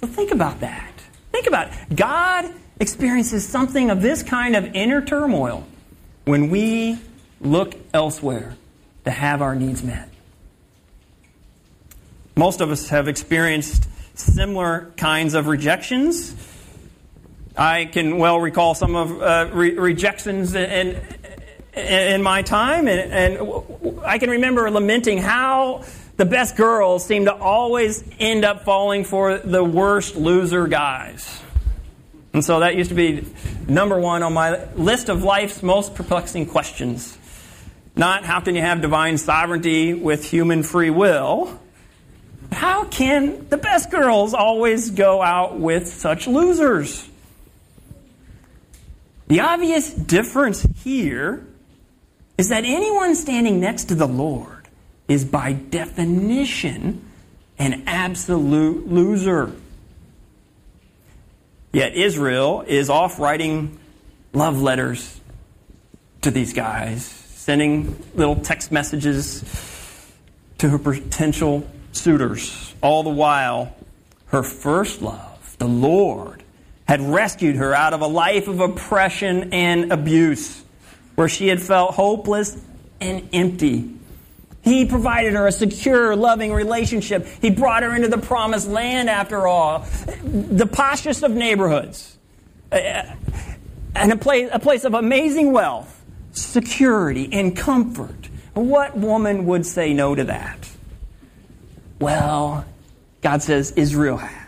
So 0.00 0.06
think 0.06 0.30
about 0.30 0.60
that. 0.60 0.92
Think 1.32 1.48
about 1.48 1.68
it. 1.68 1.96
God 1.96 2.52
experiences 2.78 3.46
something 3.46 3.90
of 3.90 4.00
this 4.00 4.22
kind 4.22 4.54
of 4.54 4.74
inner 4.76 5.00
turmoil 5.00 5.66
when 6.24 6.50
we 6.50 6.98
look 7.40 7.74
elsewhere 7.92 8.56
to 9.04 9.10
have 9.10 9.42
our 9.42 9.54
needs 9.54 9.82
met. 9.82 10.08
Most 12.36 12.60
of 12.60 12.70
us 12.70 12.88
have 12.88 13.08
experienced 13.08 13.88
similar 14.14 14.92
kinds 14.96 15.34
of 15.34 15.46
rejections. 15.46 16.34
I 17.56 17.84
can 17.84 18.18
well 18.18 18.40
recall 18.40 18.74
some 18.74 18.96
of 18.96 19.22
uh, 19.22 19.50
re- 19.52 19.74
rejections 19.74 20.54
in, 20.54 21.00
in, 21.74 22.22
my 22.22 22.42
time, 22.42 22.88
and, 22.88 23.12
and 23.12 24.00
I 24.04 24.18
can 24.18 24.30
remember 24.30 24.70
lamenting 24.70 25.18
how 25.18 25.84
the 26.16 26.24
best 26.24 26.56
girls 26.56 27.04
seem 27.04 27.26
to 27.26 27.34
always 27.34 28.02
end 28.18 28.44
up 28.44 28.64
falling 28.64 29.04
for 29.04 29.38
the 29.38 29.62
worst 29.62 30.16
loser 30.16 30.66
guys. 30.66 31.42
And 32.32 32.44
so 32.44 32.60
that 32.60 32.74
used 32.74 32.90
to 32.90 32.96
be 32.96 33.24
number 33.68 33.98
one 33.98 34.24
on 34.24 34.32
my 34.32 34.64
list 34.74 35.08
of 35.08 35.22
life's 35.22 35.62
most 35.62 35.94
perplexing 35.94 36.46
questions. 36.46 37.16
Not 37.94 38.24
how 38.24 38.40
can 38.40 38.56
you 38.56 38.60
have 38.60 38.80
divine 38.80 39.18
sovereignty 39.18 39.94
with 39.94 40.28
human 40.28 40.64
free 40.64 40.90
will? 40.90 41.60
How 42.50 42.84
can 42.84 43.48
the 43.48 43.56
best 43.56 43.90
girls 43.92 44.34
always 44.34 44.90
go 44.90 45.22
out 45.22 45.58
with 45.58 45.86
such 45.86 46.26
losers? 46.26 47.08
The 49.34 49.40
obvious 49.40 49.92
difference 49.92 50.64
here 50.84 51.44
is 52.38 52.50
that 52.50 52.64
anyone 52.64 53.16
standing 53.16 53.58
next 53.58 53.86
to 53.86 53.96
the 53.96 54.06
Lord 54.06 54.68
is 55.08 55.24
by 55.24 55.54
definition 55.54 57.04
an 57.58 57.82
absolute 57.88 58.86
loser. 58.86 59.50
Yet 61.72 61.94
Israel 61.94 62.62
is 62.64 62.88
off 62.88 63.18
writing 63.18 63.76
love 64.32 64.62
letters 64.62 65.20
to 66.22 66.30
these 66.30 66.52
guys, 66.52 67.04
sending 67.04 68.00
little 68.14 68.36
text 68.36 68.70
messages 68.70 69.42
to 70.58 70.68
her 70.68 70.78
potential 70.78 71.68
suitors. 71.90 72.72
All 72.80 73.02
the 73.02 73.10
while, 73.10 73.74
her 74.26 74.44
first 74.44 75.02
love, 75.02 75.56
the 75.58 75.66
Lord, 75.66 76.43
had 76.86 77.00
rescued 77.00 77.56
her 77.56 77.74
out 77.74 77.94
of 77.94 78.00
a 78.00 78.06
life 78.06 78.48
of 78.48 78.60
oppression 78.60 79.52
and 79.52 79.92
abuse, 79.92 80.62
where 81.14 81.28
she 81.28 81.48
had 81.48 81.60
felt 81.60 81.94
hopeless 81.94 82.60
and 83.00 83.28
empty. 83.32 83.90
He 84.62 84.86
provided 84.86 85.34
her 85.34 85.46
a 85.46 85.52
secure, 85.52 86.16
loving 86.16 86.52
relationship. 86.52 87.26
He 87.40 87.50
brought 87.50 87.82
her 87.82 87.94
into 87.94 88.08
the 88.08 88.18
promised 88.18 88.68
land, 88.68 89.10
after 89.10 89.46
all, 89.46 89.80
the 90.22 90.66
poshest 90.66 91.22
of 91.22 91.32
neighborhoods, 91.32 92.16
uh, 92.72 92.76
uh, 92.76 93.14
and 93.94 94.12
a 94.12 94.16
place, 94.16 94.48
a 94.52 94.58
place 94.58 94.84
of 94.84 94.94
amazing 94.94 95.52
wealth, 95.52 96.02
security, 96.32 97.28
and 97.32 97.56
comfort. 97.56 98.28
What 98.54 98.96
woman 98.96 99.46
would 99.46 99.66
say 99.66 99.92
no 99.92 100.14
to 100.14 100.24
that? 100.24 100.68
Well, 101.98 102.64
God 103.20 103.42
says 103.42 103.72
Israel 103.72 104.16
has. 104.16 104.43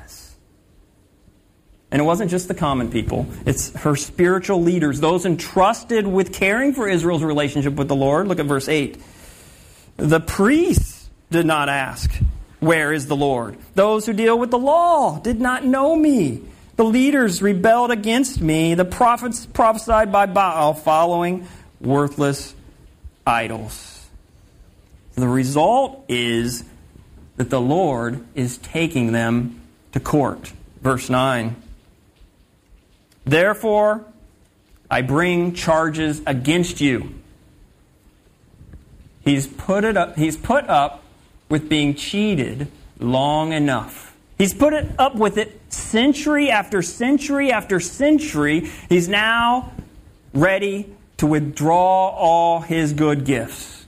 And 1.90 2.02
it 2.02 2.04
wasn't 2.04 2.30
just 2.30 2.48
the 2.48 2.54
common 2.54 2.90
people, 2.90 3.26
it's 3.44 3.72
her 3.74 3.94
spiritual 3.94 4.60
leaders, 4.60 5.00
those 5.00 5.24
entrusted 5.24 6.06
with 6.06 6.32
caring 6.32 6.72
for 6.72 6.88
Israel's 6.88 7.22
relationship 7.22 7.74
with 7.74 7.88
the 7.88 7.94
Lord. 7.94 8.26
Look 8.26 8.40
at 8.40 8.46
verse 8.46 8.68
8. 8.68 9.00
The 9.96 10.20
priests 10.20 11.08
did 11.30 11.46
not 11.46 11.68
ask, 11.68 12.10
Where 12.60 12.92
is 12.92 13.06
the 13.06 13.16
Lord? 13.16 13.56
Those 13.74 14.04
who 14.04 14.12
deal 14.12 14.38
with 14.38 14.50
the 14.50 14.58
law 14.58 15.20
did 15.20 15.40
not 15.40 15.64
know 15.64 15.94
me. 15.94 16.42
The 16.76 16.84
leaders 16.84 17.40
rebelled 17.40 17.90
against 17.90 18.40
me. 18.40 18.74
The 18.74 18.84
prophets 18.84 19.46
prophesied 19.46 20.12
by 20.12 20.26
Baal, 20.26 20.74
following 20.74 21.48
worthless 21.80 22.54
idols. 23.26 24.06
The 25.14 25.28
result 25.28 26.04
is 26.08 26.64
that 27.36 27.48
the 27.48 27.60
Lord 27.60 28.24
is 28.34 28.58
taking 28.58 29.12
them 29.12 29.62
to 29.92 30.00
court. 30.00 30.52
Verse 30.82 31.08
9. 31.08 31.56
Therefore, 33.26 34.06
I 34.90 35.02
bring 35.02 35.52
charges 35.52 36.22
against 36.26 36.80
you 36.80 37.12
He's 39.26 39.48
put, 39.48 39.82
it 39.82 39.96
up, 39.96 40.16
he's 40.16 40.36
put 40.36 40.68
up 40.68 41.02
with 41.48 41.68
being 41.68 41.96
cheated 41.96 42.68
long 43.00 43.52
enough. 43.52 44.16
He's 44.38 44.54
put 44.54 44.72
it 44.72 44.88
up 45.00 45.16
with 45.16 45.36
it 45.36 45.60
century 45.72 46.48
after 46.48 46.80
century 46.80 47.50
after 47.50 47.80
century. 47.80 48.70
He's 48.88 49.08
now 49.08 49.72
ready 50.32 50.94
to 51.16 51.26
withdraw 51.26 52.10
all 52.10 52.60
his 52.60 52.92
good 52.92 53.24
gifts 53.24 53.86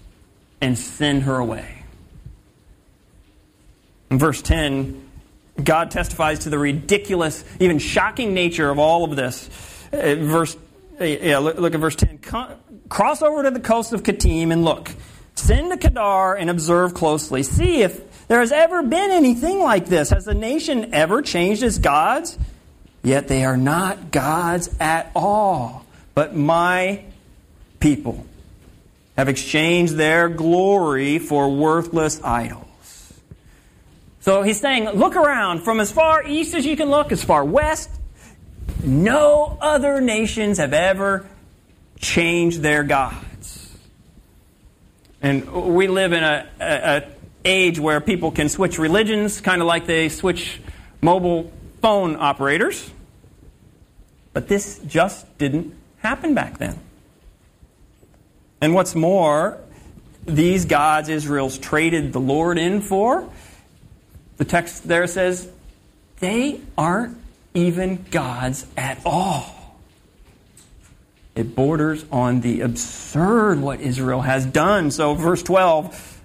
and 0.61 0.77
send 0.77 1.23
her 1.23 1.37
away. 1.37 1.85
In 4.11 4.19
verse 4.19 4.43
10, 4.43 5.08
God 5.63 5.91
testifies 5.91 6.41
to 6.41 6.51
the 6.51 6.59
ridiculous, 6.59 7.45
even 7.59 7.79
shocking 7.79 8.35
nature 8.35 8.71
of 8.71 8.79
all 8.79 9.05
of 9.05 9.17
this. 9.17 9.49
Uh, 9.93 10.17
verse, 10.17 10.57
yeah, 11.01 11.39
look, 11.39 11.75
at 11.75 11.81
verse 11.81 11.97
10. 11.97 12.21
Cross 12.89 13.23
over 13.23 13.43
to 13.43 13.51
the 13.51 13.61
coast 13.61 13.93
of 13.93 14.03
Kittim 14.03 14.53
and 14.53 14.65
look. 14.65 14.91
Send 15.35 15.71
to 15.71 15.77
Kedar 15.77 16.37
and 16.37 16.51
observe 16.51 16.95
closely. 16.95 17.43
See 17.43 17.83
if 17.83 18.27
there 18.29 18.41
has 18.41 18.53
ever 18.53 18.83
been 18.83 19.11
anything 19.11 19.61
like 19.61 19.87
this. 19.87 20.11
Has 20.11 20.25
the 20.25 20.35
nation 20.35 20.95
ever 20.95 21.23
changed 21.23 21.63
its 21.63 21.79
gods? 21.79 22.39
Yet 23.03 23.29
they 23.29 23.45
are 23.45 23.57
not 23.57 24.11
gods 24.11 24.75
at 24.81 25.11
all, 25.15 25.87
but 26.15 26.35
my 26.35 27.05
people 27.81 28.27
have 29.17 29.29
exchanged 29.29 29.95
their 29.95 30.29
glory 30.29 31.19
for 31.19 31.51
worthless 31.51 32.23
idols. 32.23 32.68
So 34.21 34.43
he's 34.43 34.61
saying, 34.61 34.89
look 34.91 35.17
around 35.17 35.61
from 35.61 35.81
as 35.81 35.93
far 35.93 36.25
east 36.25 36.55
as 36.55 36.67
you 36.67 36.77
can 36.77 36.91
look, 36.91 37.13
as 37.13 37.23
far 37.23 37.45
west. 37.45 37.91
No 38.83 39.57
other 39.61 40.01
nations 40.01 40.59
have 40.59 40.73
ever 40.73 41.27
changed 41.99 42.61
their 42.61 42.83
gods. 42.83 43.77
And 45.21 45.51
we 45.75 45.89
live 45.89 46.13
in 46.13 46.23
a, 46.23 46.47
a, 46.61 46.67
a 46.67 47.09
age 47.45 47.79
where 47.81 48.01
people 48.01 48.31
can 48.31 48.49
switch 48.49 48.79
religions, 48.79 49.41
kind 49.41 49.63
of 49.63 49.67
like 49.67 49.87
they 49.87 50.09
switch 50.09 50.61
mobile 51.01 51.51
phone 51.81 52.17
operators. 52.17 52.91
But 54.33 54.49
this 54.49 54.79
just 54.87 55.39
didn't 55.39 55.75
happen 55.99 56.35
back 56.35 56.59
then. 56.59 56.79
And 58.61 58.75
what's 58.75 58.95
more, 58.95 59.59
these 60.27 60.65
gods 60.65 61.09
Israel's 61.09 61.59
traded 61.59 62.13
the 62.13 62.21
Lord 62.21 62.59
in 62.59 62.81
for, 62.81 63.29
the 64.39 64.45
text 64.45 64.87
there 64.89 65.07
says, 65.07 65.49
they 66.21 66.61
aren't 66.77 67.19
even 67.55 68.05
gods 68.11 68.67
at 68.77 69.01
all. 69.05 69.77
It 71.35 71.55
borders 71.55 72.05
on 72.11 72.41
the 72.41 72.63
absurd 72.63 73.61
what 73.61 73.81
Israel 73.81 74.23
has 74.23 74.45
done. 74.45 74.91
So, 74.91 75.15
verse 75.15 75.43
12 75.43 76.21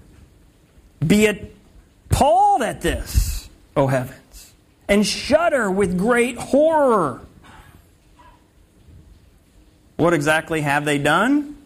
Be 1.05 1.27
appalled 1.27 2.63
at 2.63 2.81
this, 2.81 3.47
O 3.75 3.85
heavens, 3.87 4.53
and 4.87 5.05
shudder 5.05 5.69
with 5.69 5.97
great 5.97 6.37
horror. 6.37 7.21
What 9.97 10.13
exactly 10.13 10.61
have 10.61 10.85
they 10.85 10.97
done? 10.97 11.57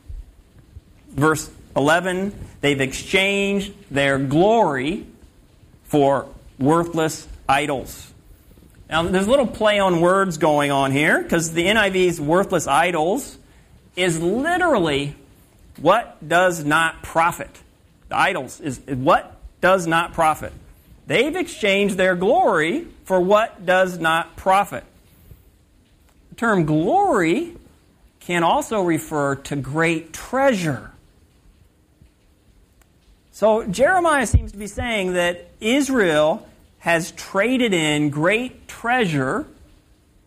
Verse 1.10 1.50
11 1.76 2.34
They've 2.60 2.82
exchanged 2.82 3.74
their 3.90 4.20
glory 4.20 5.06
for 5.86 6.28
worthless 6.60 7.28
idols. 7.48 8.14
Now, 8.90 9.04
there's 9.04 9.28
a 9.28 9.30
little 9.30 9.48
play 9.48 9.80
on 9.80 10.00
words 10.00 10.38
going 10.38 10.72
on 10.72 10.92
here 10.92 11.22
because 11.22 11.54
the 11.54 11.64
NIV's 11.64 12.22
worthless 12.22 12.68
idols 12.68 13.38
is 13.96 14.20
literally 14.22 15.16
what 15.80 16.18
does 16.26 16.64
not 16.64 17.04
profit. 17.04 17.50
The 18.10 18.18
idols 18.18 18.62
is 18.62 18.80
what 18.80 19.36
does 19.60 19.88
not 19.88 20.14
profit. 20.14 20.54
They've 21.08 21.36
exchanged 21.36 21.98
their 21.98 22.16
glory 22.16 22.88
for 23.06 23.20
what 23.20 23.66
does 23.66 23.98
not 23.98 24.36
profit. 24.38 24.84
The 26.30 26.36
term 26.36 26.66
glory 26.66 27.56
can 28.22 28.44
also 28.44 28.82
refer 28.82 29.36
to 29.36 29.56
great 29.56 30.14
treasure. 30.14 30.92
So 33.38 33.64
Jeremiah 33.66 34.26
seems 34.26 34.54
to 34.54 34.58
be 34.58 34.66
saying 34.66 35.14
that 35.14 35.52
Israel 35.62 36.50
has 36.80 37.12
traded 37.12 37.72
in 37.72 38.10
great 38.10 38.68
treasure 38.68 39.46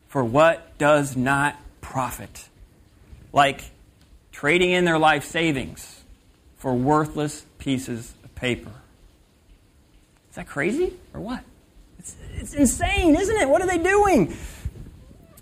for 0.06 0.24
what 0.24 0.78
does 0.78 1.16
not 1.16 1.56
profit. 1.80 2.48
Like 3.32 3.62
trading 4.30 4.70
in 4.70 4.84
their 4.84 4.96
life 4.96 5.24
savings 5.24 6.04
for 6.58 6.72
worthless 6.72 7.44
pieces 7.58 8.14
of 8.22 8.32
paper. 8.36 8.70
Is 10.28 10.36
that 10.36 10.46
crazy 10.46 10.92
or 11.12 11.20
what? 11.20 11.42
It's, 11.98 12.14
it's 12.36 12.54
insane, 12.54 13.16
isn't 13.16 13.36
it? 13.38 13.48
What 13.48 13.60
are 13.60 13.66
they 13.66 13.78
doing? 13.78 14.36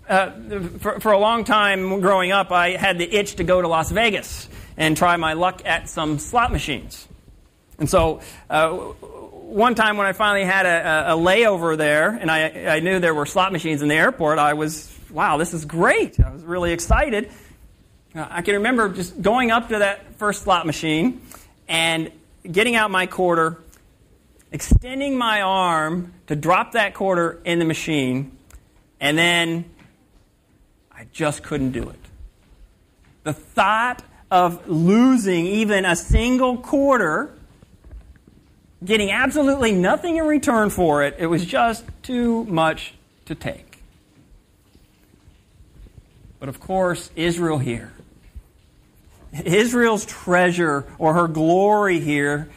Uh, 0.07 0.31
for, 0.79 0.99
for 0.99 1.11
a 1.11 1.19
long 1.19 1.43
time 1.43 2.01
growing 2.01 2.31
up, 2.31 2.51
I 2.51 2.71
had 2.71 2.97
the 2.97 3.15
itch 3.15 3.35
to 3.35 3.43
go 3.43 3.61
to 3.61 3.67
Las 3.67 3.91
Vegas 3.91 4.49
and 4.75 4.97
try 4.97 5.17
my 5.17 5.33
luck 5.33 5.61
at 5.65 5.87
some 5.87 6.17
slot 6.17 6.51
machines. 6.51 7.05
And 7.79 7.89
so, 7.89 8.21
uh, 8.49 8.69
one 9.49 9.73
time 9.73 9.97
when 9.97 10.05
I 10.05 10.13
finally 10.13 10.45
had 10.45 10.65
a, 10.67 11.13
a, 11.13 11.17
layover 11.17 11.75
there 11.75 12.09
and 12.09 12.29
I, 12.29 12.75
I 12.75 12.79
knew 12.81 12.99
there 12.99 13.15
were 13.15 13.25
slot 13.25 13.51
machines 13.51 13.81
in 13.81 13.87
the 13.87 13.95
airport, 13.95 14.37
I 14.37 14.53
was, 14.53 14.95
wow, 15.09 15.37
this 15.37 15.55
is 15.55 15.65
great. 15.65 16.19
I 16.19 16.29
was 16.29 16.43
really 16.43 16.71
excited. 16.71 17.31
Uh, 18.13 18.27
I 18.29 18.43
can 18.43 18.55
remember 18.55 18.89
just 18.89 19.19
going 19.19 19.49
up 19.49 19.69
to 19.69 19.79
that 19.79 20.15
first 20.17 20.43
slot 20.43 20.67
machine 20.67 21.21
and 21.67 22.11
getting 22.49 22.75
out 22.75 22.91
my 22.91 23.07
quarter, 23.07 23.57
extending 24.51 25.17
my 25.17 25.41
arm 25.41 26.13
to 26.27 26.35
drop 26.35 26.73
that 26.73 26.93
quarter 26.93 27.39
in 27.43 27.59
the 27.59 27.65
machine, 27.65 28.37
and 28.99 29.17
then 29.17 29.65
I 30.91 31.07
just 31.11 31.43
couldn't 31.43 31.71
do 31.71 31.89
it. 31.89 31.99
The 33.23 33.33
thought 33.33 34.03
of 34.29 34.67
losing 34.67 35.45
even 35.47 35.85
a 35.85 35.95
single 35.95 36.57
quarter, 36.57 37.33
getting 38.83 39.11
absolutely 39.11 39.71
nothing 39.71 40.17
in 40.17 40.25
return 40.25 40.69
for 40.69 41.03
it, 41.03 41.15
it 41.19 41.27
was 41.27 41.45
just 41.45 41.83
too 42.03 42.45
much 42.45 42.93
to 43.25 43.35
take. 43.35 43.81
But 46.39 46.49
of 46.49 46.59
course, 46.59 47.11
Israel 47.15 47.57
here, 47.57 47.91
Israel's 49.43 50.05
treasure 50.05 50.85
or 50.97 51.13
her 51.13 51.27
glory 51.27 51.99
here, 51.99 52.49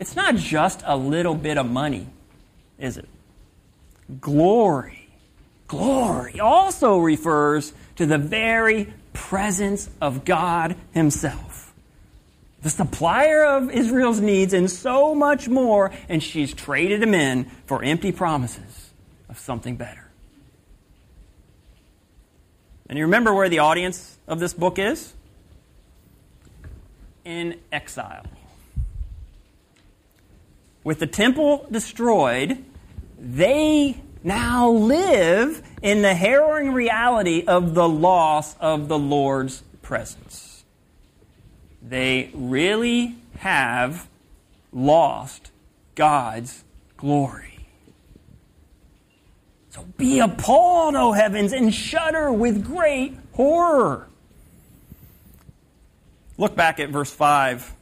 it's 0.00 0.16
not 0.16 0.36
just 0.36 0.82
a 0.84 0.96
little 0.96 1.34
bit 1.34 1.56
of 1.58 1.70
money, 1.70 2.08
is 2.78 2.96
it? 2.96 3.08
Glory, 4.20 5.08
glory 5.68 6.40
also 6.40 6.98
refers 6.98 7.72
to 7.96 8.06
the 8.06 8.18
very 8.18 8.92
presence 9.12 9.88
of 10.00 10.24
God 10.24 10.76
Himself. 10.92 11.47
The 12.62 12.70
supplier 12.70 13.44
of 13.44 13.70
Israel's 13.70 14.20
needs 14.20 14.52
and 14.52 14.70
so 14.70 15.14
much 15.14 15.48
more, 15.48 15.92
and 16.08 16.22
she's 16.22 16.52
traded 16.52 17.02
him 17.02 17.14
in 17.14 17.44
for 17.66 17.82
empty 17.82 18.10
promises 18.10 18.90
of 19.28 19.38
something 19.38 19.76
better. 19.76 20.08
And 22.88 22.98
you 22.98 23.04
remember 23.04 23.34
where 23.34 23.48
the 23.48 23.60
audience 23.60 24.18
of 24.26 24.40
this 24.40 24.54
book 24.54 24.78
is? 24.78 25.12
In 27.24 27.60
exile. 27.70 28.24
With 30.82 30.98
the 30.98 31.06
temple 31.06 31.66
destroyed, 31.70 32.64
they 33.18 34.00
now 34.24 34.70
live 34.70 35.62
in 35.82 36.02
the 36.02 36.14
harrowing 36.14 36.72
reality 36.72 37.44
of 37.46 37.74
the 37.74 37.88
loss 37.88 38.56
of 38.58 38.88
the 38.88 38.98
Lord's 38.98 39.62
presence. 39.82 40.47
They 41.88 42.30
really 42.34 43.16
have 43.38 44.06
lost 44.72 45.50
God's 45.94 46.62
glory. 46.98 47.66
So 49.70 49.86
be 49.96 50.18
appalled, 50.18 50.96
O 50.96 51.12
heavens, 51.12 51.52
and 51.52 51.72
shudder 51.72 52.30
with 52.30 52.64
great 52.64 53.16
horror. 53.32 54.06
Look 56.36 56.54
back 56.54 56.78
at 56.78 56.90
verse 56.90 57.10
5 57.10 57.74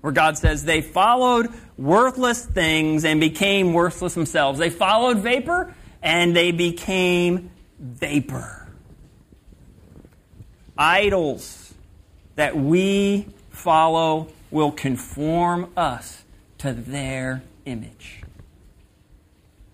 where 0.00 0.12
God 0.12 0.36
says, 0.36 0.64
They 0.64 0.82
followed 0.82 1.48
worthless 1.78 2.44
things 2.44 3.06
and 3.06 3.20
became 3.20 3.72
worthless 3.72 4.12
themselves. 4.12 4.58
They 4.58 4.68
followed 4.68 5.20
vapor 5.20 5.74
and 6.02 6.36
they 6.36 6.50
became 6.50 7.50
vapor. 7.78 8.68
Idols 10.76 11.63
that 12.36 12.56
we 12.56 13.26
follow 13.50 14.28
will 14.50 14.72
conform 14.72 15.70
us 15.76 16.24
to 16.58 16.72
their 16.72 17.42
image. 17.64 18.22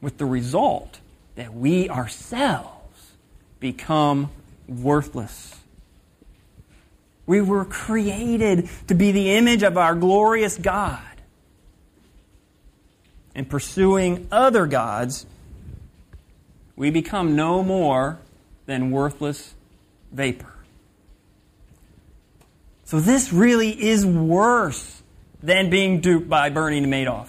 With 0.01 0.19
the 0.19 0.27
result 0.27 1.01
that 1.37 1.55
we 1.55 1.89
ourselves 1.89 3.13
become 3.61 4.31
worthless. 4.67 5.57
We 7.27 7.41
were 7.41 7.65
created 7.65 8.69
to 8.89 8.95
be 8.95 9.13
the 9.13 9.33
image 9.33 9.63
of 9.63 9.77
our 9.77 9.95
glorious 9.95 10.59
God. 10.59 11.01
And 13.35 13.49
pursuing 13.49 14.27
other 14.33 14.67
gods, 14.67 15.27
we 16.75 16.91
become 16.91 17.37
no 17.37 17.63
more 17.63 18.19
than 18.67 18.91
worthless 18.91 19.55
vapor. 20.11 20.60
So 22.91 22.99
this 22.99 23.33
really 23.33 23.71
is 23.71 24.05
worse 24.05 25.01
than 25.45 25.71
being 25.71 26.01
duped 26.01 26.29
by 26.29 26.51
Bernie 26.51 26.81
Madoff. 26.81 27.29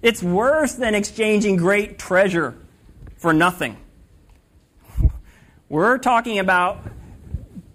It's 0.00 0.22
worse 0.22 0.72
than 0.72 0.94
exchanging 0.94 1.56
great 1.56 1.98
treasure 1.98 2.56
for 3.18 3.34
nothing. 3.34 3.76
We're 5.68 5.98
talking 5.98 6.38
about 6.38 6.78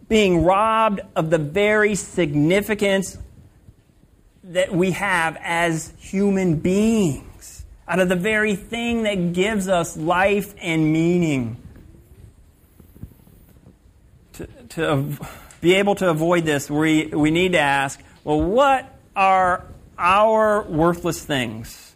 being 0.07 0.43
robbed 0.43 1.01
of 1.15 1.29
the 1.29 1.37
very 1.37 1.93
significance 1.93 3.15
that 4.45 4.73
we 4.73 4.89
have 4.93 5.37
as 5.39 5.93
human 5.99 6.55
beings, 6.55 7.65
out 7.87 7.99
of 7.99 8.09
the 8.09 8.15
very 8.15 8.55
thing 8.55 9.03
that 9.03 9.33
gives 9.33 9.67
us 9.67 9.95
life 9.95 10.55
and 10.59 10.91
meaning. 10.91 11.57
To, 14.33 14.47
to 14.69 15.19
be 15.61 15.75
able 15.75 15.95
to 15.95 16.09
avoid 16.09 16.45
this, 16.45 16.69
we, 16.69 17.07
we 17.07 17.31
need 17.31 17.53
to 17.53 17.59
ask 17.59 17.99
well, 18.23 18.41
what 18.41 18.97
are 19.15 19.65
our 19.97 20.63
worthless 20.63 21.23
things 21.23 21.95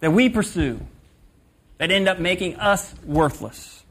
that 0.00 0.12
we 0.12 0.28
pursue 0.28 0.80
that 1.78 1.90
end 1.90 2.08
up 2.08 2.18
making 2.18 2.56
us 2.56 2.94
worthless? 3.04 3.82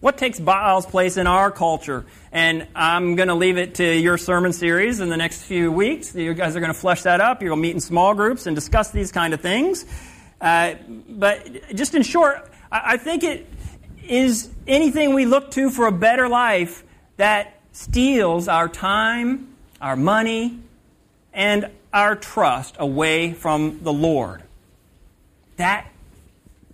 What 0.00 0.16
takes 0.16 0.38
Baal's 0.38 0.86
place 0.86 1.16
in 1.16 1.26
our 1.26 1.50
culture? 1.50 2.06
And 2.30 2.68
I'm 2.74 3.16
going 3.16 3.28
to 3.28 3.34
leave 3.34 3.58
it 3.58 3.76
to 3.76 3.84
your 3.84 4.16
sermon 4.16 4.52
series 4.52 5.00
in 5.00 5.08
the 5.08 5.16
next 5.16 5.42
few 5.42 5.72
weeks. 5.72 6.14
You 6.14 6.34
guys 6.34 6.54
are 6.54 6.60
going 6.60 6.72
to 6.72 6.78
flesh 6.78 7.02
that 7.02 7.20
up. 7.20 7.42
You'll 7.42 7.56
meet 7.56 7.74
in 7.74 7.80
small 7.80 8.14
groups 8.14 8.46
and 8.46 8.54
discuss 8.54 8.92
these 8.92 9.10
kind 9.10 9.34
of 9.34 9.40
things. 9.40 9.84
Uh, 10.40 10.74
but 11.08 11.74
just 11.74 11.96
in 11.96 12.02
short, 12.02 12.48
I, 12.70 12.92
I 12.92 12.96
think 12.96 13.24
it 13.24 13.46
is 14.06 14.50
anything 14.68 15.14
we 15.14 15.26
look 15.26 15.50
to 15.52 15.68
for 15.68 15.86
a 15.86 15.92
better 15.92 16.28
life 16.28 16.84
that 17.18 17.60
steals 17.72 18.48
our 18.48 18.68
time, 18.68 19.54
our 19.80 19.94
money, 19.94 20.58
and 21.32 21.70
our 21.92 22.16
trust 22.16 22.76
away 22.78 23.34
from 23.34 23.80
the 23.82 23.92
Lord. 23.92 24.42
That 25.56 25.86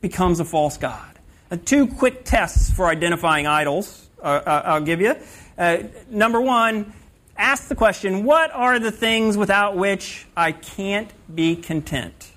becomes 0.01 0.41
a 0.41 0.45
false 0.45 0.77
God. 0.77 1.19
Uh, 1.51 1.59
two 1.63 1.87
quick 1.87 2.25
tests 2.25 2.71
for 2.71 2.87
identifying 2.87 3.47
idols 3.47 4.05
uh, 4.25 4.43
uh, 4.47 4.63
I'll 4.65 4.81
give 4.81 5.03
you. 5.03 5.15
Uh, 5.59 5.79
number 6.09 6.41
one, 6.41 6.93
ask 7.37 7.69
the 7.69 7.75
question 7.75 8.25
what 8.25 8.51
are 8.53 8.79
the 8.79 8.91
things 8.91 9.37
without 9.37 9.77
which 9.77 10.27
I 10.35 10.53
can't 10.53 11.11
be 11.33 11.57
content? 11.57 12.33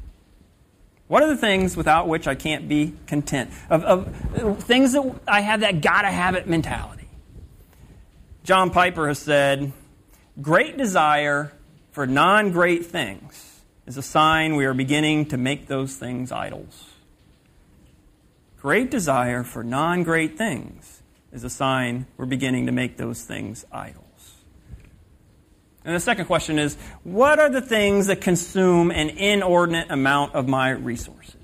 What 1.08 1.24
are 1.24 1.30
the 1.30 1.38
things 1.38 1.78
without 1.78 2.10
which 2.10 2.28
I 2.28 2.36
can't 2.36 2.68
be 2.68 2.94
content? 3.08 3.52
Of, 3.70 3.84
of 3.86 4.64
things 4.64 4.92
that 4.92 5.16
I 5.26 5.40
have 5.40 5.62
that 5.62 5.80
gotta 5.80 6.10
have 6.10 6.36
it 6.36 6.48
mentality. 6.48 6.97
John 8.48 8.70
Piper 8.70 9.10
has 9.10 9.20
said, 9.20 9.74
Great 10.42 10.78
desire 10.78 11.52
for 11.92 12.08
non 12.08 12.54
great 12.54 12.86
things 12.86 13.60
is 13.86 13.98
a 13.98 14.02
sign 14.02 14.56
we 14.56 14.64
are 14.64 14.74
beginning 14.74 15.26
to 15.26 15.38
make 15.38 15.68
those 15.68 15.98
things 15.98 16.32
idols. 16.32 16.86
Great 18.62 18.90
desire 18.90 19.44
for 19.44 19.66
non 19.66 20.04
great 20.04 20.38
things 20.38 21.02
is 21.34 21.44
a 21.44 21.50
sign 21.50 22.06
we're 22.16 22.26
beginning 22.26 22.68
to 22.68 22.72
make 22.72 22.96
those 22.96 23.22
things 23.22 23.66
idols. 23.70 24.06
And 25.84 25.94
the 25.94 26.00
second 26.00 26.28
question 26.28 26.58
is 26.58 26.78
what 27.04 27.40
are 27.40 27.50
the 27.50 27.60
things 27.60 28.08
that 28.08 28.22
consume 28.22 28.92
an 28.92 29.10
inordinate 29.10 29.92
amount 29.92 30.36
of 30.36 30.48
my 30.48 30.70
resources? 30.70 31.36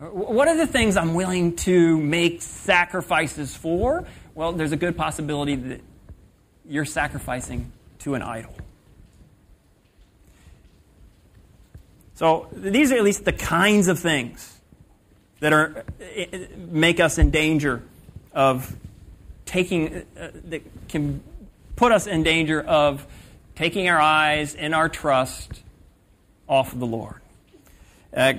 What 0.00 0.48
are 0.48 0.56
the 0.56 0.66
things 0.66 0.98
I'm 0.98 1.14
willing 1.14 1.56
to 1.58 1.96
make 1.96 2.42
sacrifices 2.42 3.56
for? 3.56 4.04
Well, 4.34 4.52
there's 4.52 4.72
a 4.72 4.76
good 4.76 4.96
possibility 4.96 5.56
that 5.56 5.80
you're 6.68 6.84
sacrificing 6.84 7.72
to 8.00 8.14
an 8.14 8.22
idol. 8.22 8.54
So 12.14 12.48
these 12.52 12.92
are 12.92 12.96
at 12.96 13.02
least 13.02 13.24
the 13.24 13.32
kinds 13.32 13.88
of 13.88 13.98
things 13.98 14.60
that 15.40 15.52
are 15.52 15.84
make 16.56 17.00
us 17.00 17.18
in 17.18 17.30
danger 17.30 17.82
of 18.32 18.74
taking 19.44 20.06
uh, 20.18 20.30
that 20.44 20.62
can 20.88 21.22
put 21.76 21.92
us 21.92 22.06
in 22.06 22.22
danger 22.22 22.60
of 22.60 23.06
taking 23.56 23.88
our 23.88 24.00
eyes 24.00 24.54
and 24.54 24.74
our 24.74 24.88
trust 24.88 25.62
off 26.48 26.72
of 26.72 26.80
the 26.80 26.86
Lord. 26.86 27.20
Uh, 28.14 28.34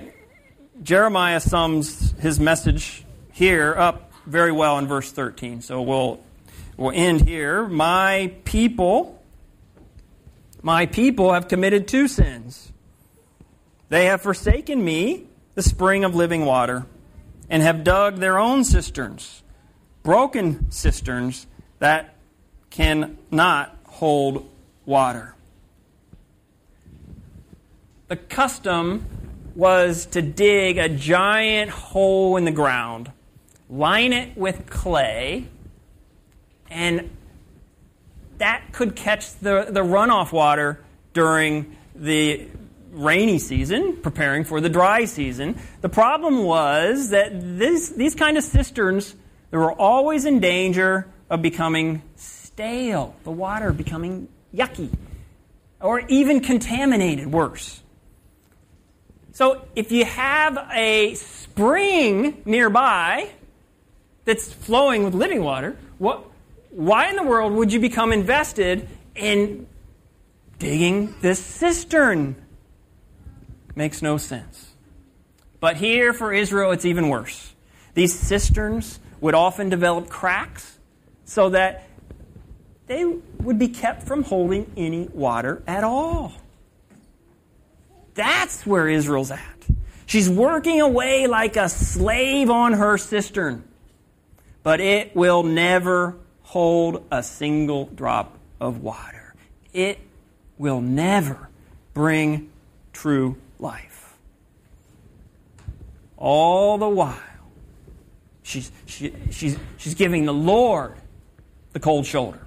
Jeremiah 0.81 1.39
sums 1.39 2.13
his 2.19 2.39
message 2.39 3.03
here 3.31 3.75
up 3.77 4.02
very 4.25 4.51
well 4.51 4.77
in 4.77 4.87
verse 4.87 5.11
13. 5.11 5.61
So 5.61 5.81
we'll 5.81 6.23
we'll 6.77 6.91
end 6.95 7.27
here. 7.27 7.67
My 7.67 8.33
people 8.45 9.19
my 10.63 10.85
people 10.85 11.33
have 11.33 11.49
committed 11.49 11.89
two 11.89 12.07
sins. 12.07 12.71
They 13.89 14.05
have 14.05 14.21
forsaken 14.21 14.83
me, 14.83 15.27
the 15.55 15.61
spring 15.61 16.05
of 16.05 16.15
living 16.15 16.45
water, 16.45 16.85
and 17.49 17.61
have 17.61 17.83
dug 17.83 18.17
their 18.17 18.39
own 18.39 18.63
cisterns, 18.63 19.43
broken 20.03 20.71
cisterns 20.71 21.47
that 21.79 22.15
cannot 22.69 23.77
hold 23.85 24.49
water. 24.85 25.35
The 28.07 28.15
custom 28.15 29.05
was 29.55 30.05
to 30.07 30.21
dig 30.21 30.77
a 30.77 30.87
giant 30.87 31.69
hole 31.71 32.37
in 32.37 32.45
the 32.45 32.51
ground, 32.51 33.11
line 33.69 34.13
it 34.13 34.37
with 34.37 34.69
clay, 34.69 35.47
and 36.69 37.09
that 38.37 38.63
could 38.71 38.95
catch 38.95 39.37
the, 39.39 39.67
the 39.69 39.81
runoff 39.81 40.31
water 40.31 40.83
during 41.13 41.75
the 41.95 42.47
rainy 42.91 43.39
season, 43.39 43.97
preparing 43.97 44.43
for 44.43 44.61
the 44.61 44.69
dry 44.69 45.05
season. 45.05 45.57
The 45.81 45.89
problem 45.89 46.43
was 46.43 47.09
that 47.09 47.31
this, 47.33 47.89
these 47.89 48.15
kind 48.15 48.37
of 48.37 48.43
cisterns 48.43 49.15
they 49.53 49.59
were 49.59 49.71
always 49.71 50.25
in 50.25 50.39
danger 50.39 51.05
of 51.29 51.43
becoming 51.43 52.01
stale, 52.15 53.15
the 53.23 53.29
water 53.29 53.71
becoming 53.71 54.27
yucky, 54.51 54.89
or 55.79 55.99
even 56.07 56.39
contaminated, 56.39 57.31
worse. 57.31 57.83
So 59.33 59.63
if 59.75 59.91
you 59.91 60.05
have 60.05 60.57
a 60.73 61.13
spring 61.13 62.41
nearby 62.45 63.29
that's 64.25 64.51
flowing 64.51 65.03
with 65.03 65.13
living 65.13 65.43
water, 65.43 65.77
what, 65.97 66.23
why 66.71 67.09
in 67.09 67.15
the 67.15 67.23
world 67.23 67.53
would 67.53 67.73
you 67.73 67.79
become 67.79 68.11
invested 68.11 68.87
in 69.15 69.67
digging 70.59 71.15
this 71.21 71.39
cistern? 71.39 72.35
Makes 73.75 74.01
no 74.01 74.17
sense. 74.17 74.71
But 75.59 75.77
here 75.77 76.13
for 76.13 76.33
Israel, 76.33 76.71
it's 76.71 76.85
even 76.85 77.09
worse. 77.09 77.53
These 77.93 78.17
cisterns 78.17 78.99
would 79.21 79.35
often 79.35 79.69
develop 79.69 80.09
cracks 80.09 80.77
so 81.25 81.49
that 81.49 81.87
they 82.87 83.05
would 83.39 83.57
be 83.57 83.69
kept 83.69 84.03
from 84.03 84.23
holding 84.23 84.71
any 84.75 85.07
water 85.13 85.63
at 85.65 85.83
all. 85.83 86.33
That's 88.13 88.65
where 88.65 88.89
Israel's 88.89 89.31
at. 89.31 89.39
She's 90.05 90.29
working 90.29 90.81
away 90.81 91.27
like 91.27 91.55
a 91.55 91.69
slave 91.69 92.49
on 92.49 92.73
her 92.73 92.97
cistern, 92.97 93.63
but 94.63 94.79
it 94.79 95.15
will 95.15 95.43
never 95.43 96.17
hold 96.41 97.05
a 97.11 97.21
single 97.21 97.85
drop 97.87 98.37
of 98.59 98.81
water. 98.81 99.35
It 99.73 99.99
will 100.57 100.81
never 100.81 101.49
bring 101.93 102.51
true 102.93 103.37
life. 103.59 104.17
All 106.17 106.77
the 106.77 106.87
while, 106.87 107.19
she's, 108.43 108.71
she, 108.85 109.13
she's, 109.29 109.57
she's 109.77 109.95
giving 109.95 110.25
the 110.25 110.33
Lord 110.33 110.95
the 111.73 111.79
cold 111.79 112.05
shoulder. 112.05 112.39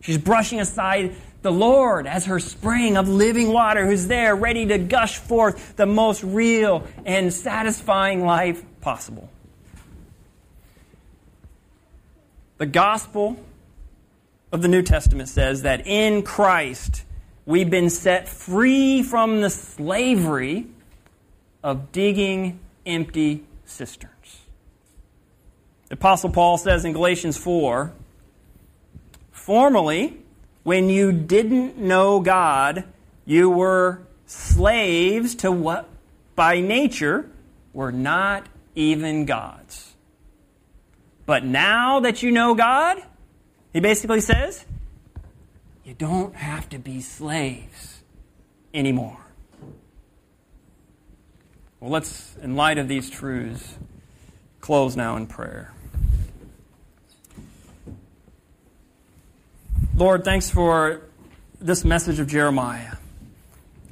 She's 0.00 0.16
brushing 0.16 0.60
aside 0.60 1.14
the 1.42 1.52
Lord 1.52 2.06
as 2.06 2.26
her 2.26 2.38
spring 2.38 2.96
of 2.96 3.08
living 3.08 3.52
water 3.52 3.86
who's 3.86 4.06
there 4.06 4.34
ready 4.34 4.66
to 4.66 4.78
gush 4.78 5.18
forth 5.18 5.76
the 5.76 5.86
most 5.86 6.22
real 6.22 6.86
and 7.04 7.32
satisfying 7.32 8.24
life 8.24 8.62
possible. 8.80 9.28
The 12.60 12.66
gospel 12.66 13.38
of 14.52 14.60
the 14.60 14.68
New 14.68 14.82
Testament 14.82 15.30
says 15.30 15.62
that 15.62 15.86
in 15.86 16.22
Christ 16.22 17.04
we've 17.46 17.70
been 17.70 17.88
set 17.88 18.28
free 18.28 19.02
from 19.02 19.40
the 19.40 19.48
slavery 19.48 20.66
of 21.64 21.90
digging 21.90 22.60
empty 22.84 23.44
cisterns. 23.64 24.42
The 25.88 25.94
Apostle 25.94 26.28
Paul 26.28 26.58
says 26.58 26.84
in 26.84 26.92
Galatians 26.92 27.38
4 27.38 27.94
Formerly, 29.32 30.18
when 30.62 30.90
you 30.90 31.12
didn't 31.12 31.78
know 31.78 32.20
God, 32.20 32.84
you 33.24 33.48
were 33.48 34.02
slaves 34.26 35.34
to 35.36 35.50
what 35.50 35.88
by 36.36 36.60
nature 36.60 37.26
were 37.72 37.90
not 37.90 38.46
even 38.74 39.24
God's. 39.24 39.89
But 41.30 41.44
now 41.44 42.00
that 42.00 42.24
you 42.24 42.32
know 42.32 42.56
God, 42.56 43.00
he 43.72 43.78
basically 43.78 44.20
says, 44.20 44.66
you 45.84 45.94
don't 45.94 46.34
have 46.34 46.68
to 46.70 46.78
be 46.80 47.00
slaves 47.00 48.02
anymore. 48.74 49.16
Well, 51.78 51.92
let's, 51.92 52.34
in 52.42 52.56
light 52.56 52.78
of 52.78 52.88
these 52.88 53.08
truths, 53.08 53.78
close 54.60 54.96
now 54.96 55.14
in 55.14 55.28
prayer. 55.28 55.72
Lord, 59.94 60.24
thanks 60.24 60.50
for 60.50 61.02
this 61.60 61.84
message 61.84 62.18
of 62.18 62.26
Jeremiah. 62.26 62.96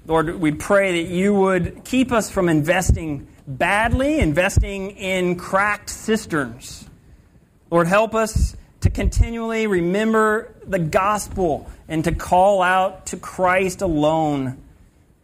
Lord, 0.08 0.40
we 0.40 0.50
pray 0.50 1.04
that 1.04 1.08
you 1.08 1.34
would 1.34 1.84
keep 1.84 2.10
us 2.10 2.32
from 2.32 2.48
investing 2.48 3.28
badly, 3.46 4.18
investing 4.18 4.90
in 4.90 5.36
cracked 5.36 5.88
cisterns. 5.88 6.84
Lord, 7.70 7.86
help 7.86 8.14
us 8.14 8.56
to 8.80 8.90
continually 8.90 9.66
remember 9.66 10.54
the 10.66 10.78
gospel 10.78 11.70
and 11.88 12.04
to 12.04 12.12
call 12.12 12.62
out 12.62 13.06
to 13.06 13.16
Christ 13.16 13.82
alone 13.82 14.58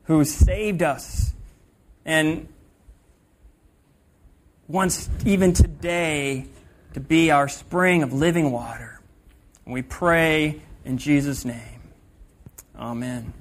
who 0.04 0.24
saved 0.24 0.82
us 0.82 1.32
and 2.04 2.48
wants 4.68 5.08
even 5.24 5.52
today 5.52 6.46
to 6.94 7.00
be 7.00 7.30
our 7.30 7.48
spring 7.48 8.02
of 8.02 8.12
living 8.12 8.50
water. 8.50 9.00
We 9.66 9.82
pray 9.82 10.60
in 10.84 10.98
Jesus' 10.98 11.44
name. 11.44 11.80
Amen. 12.78 13.32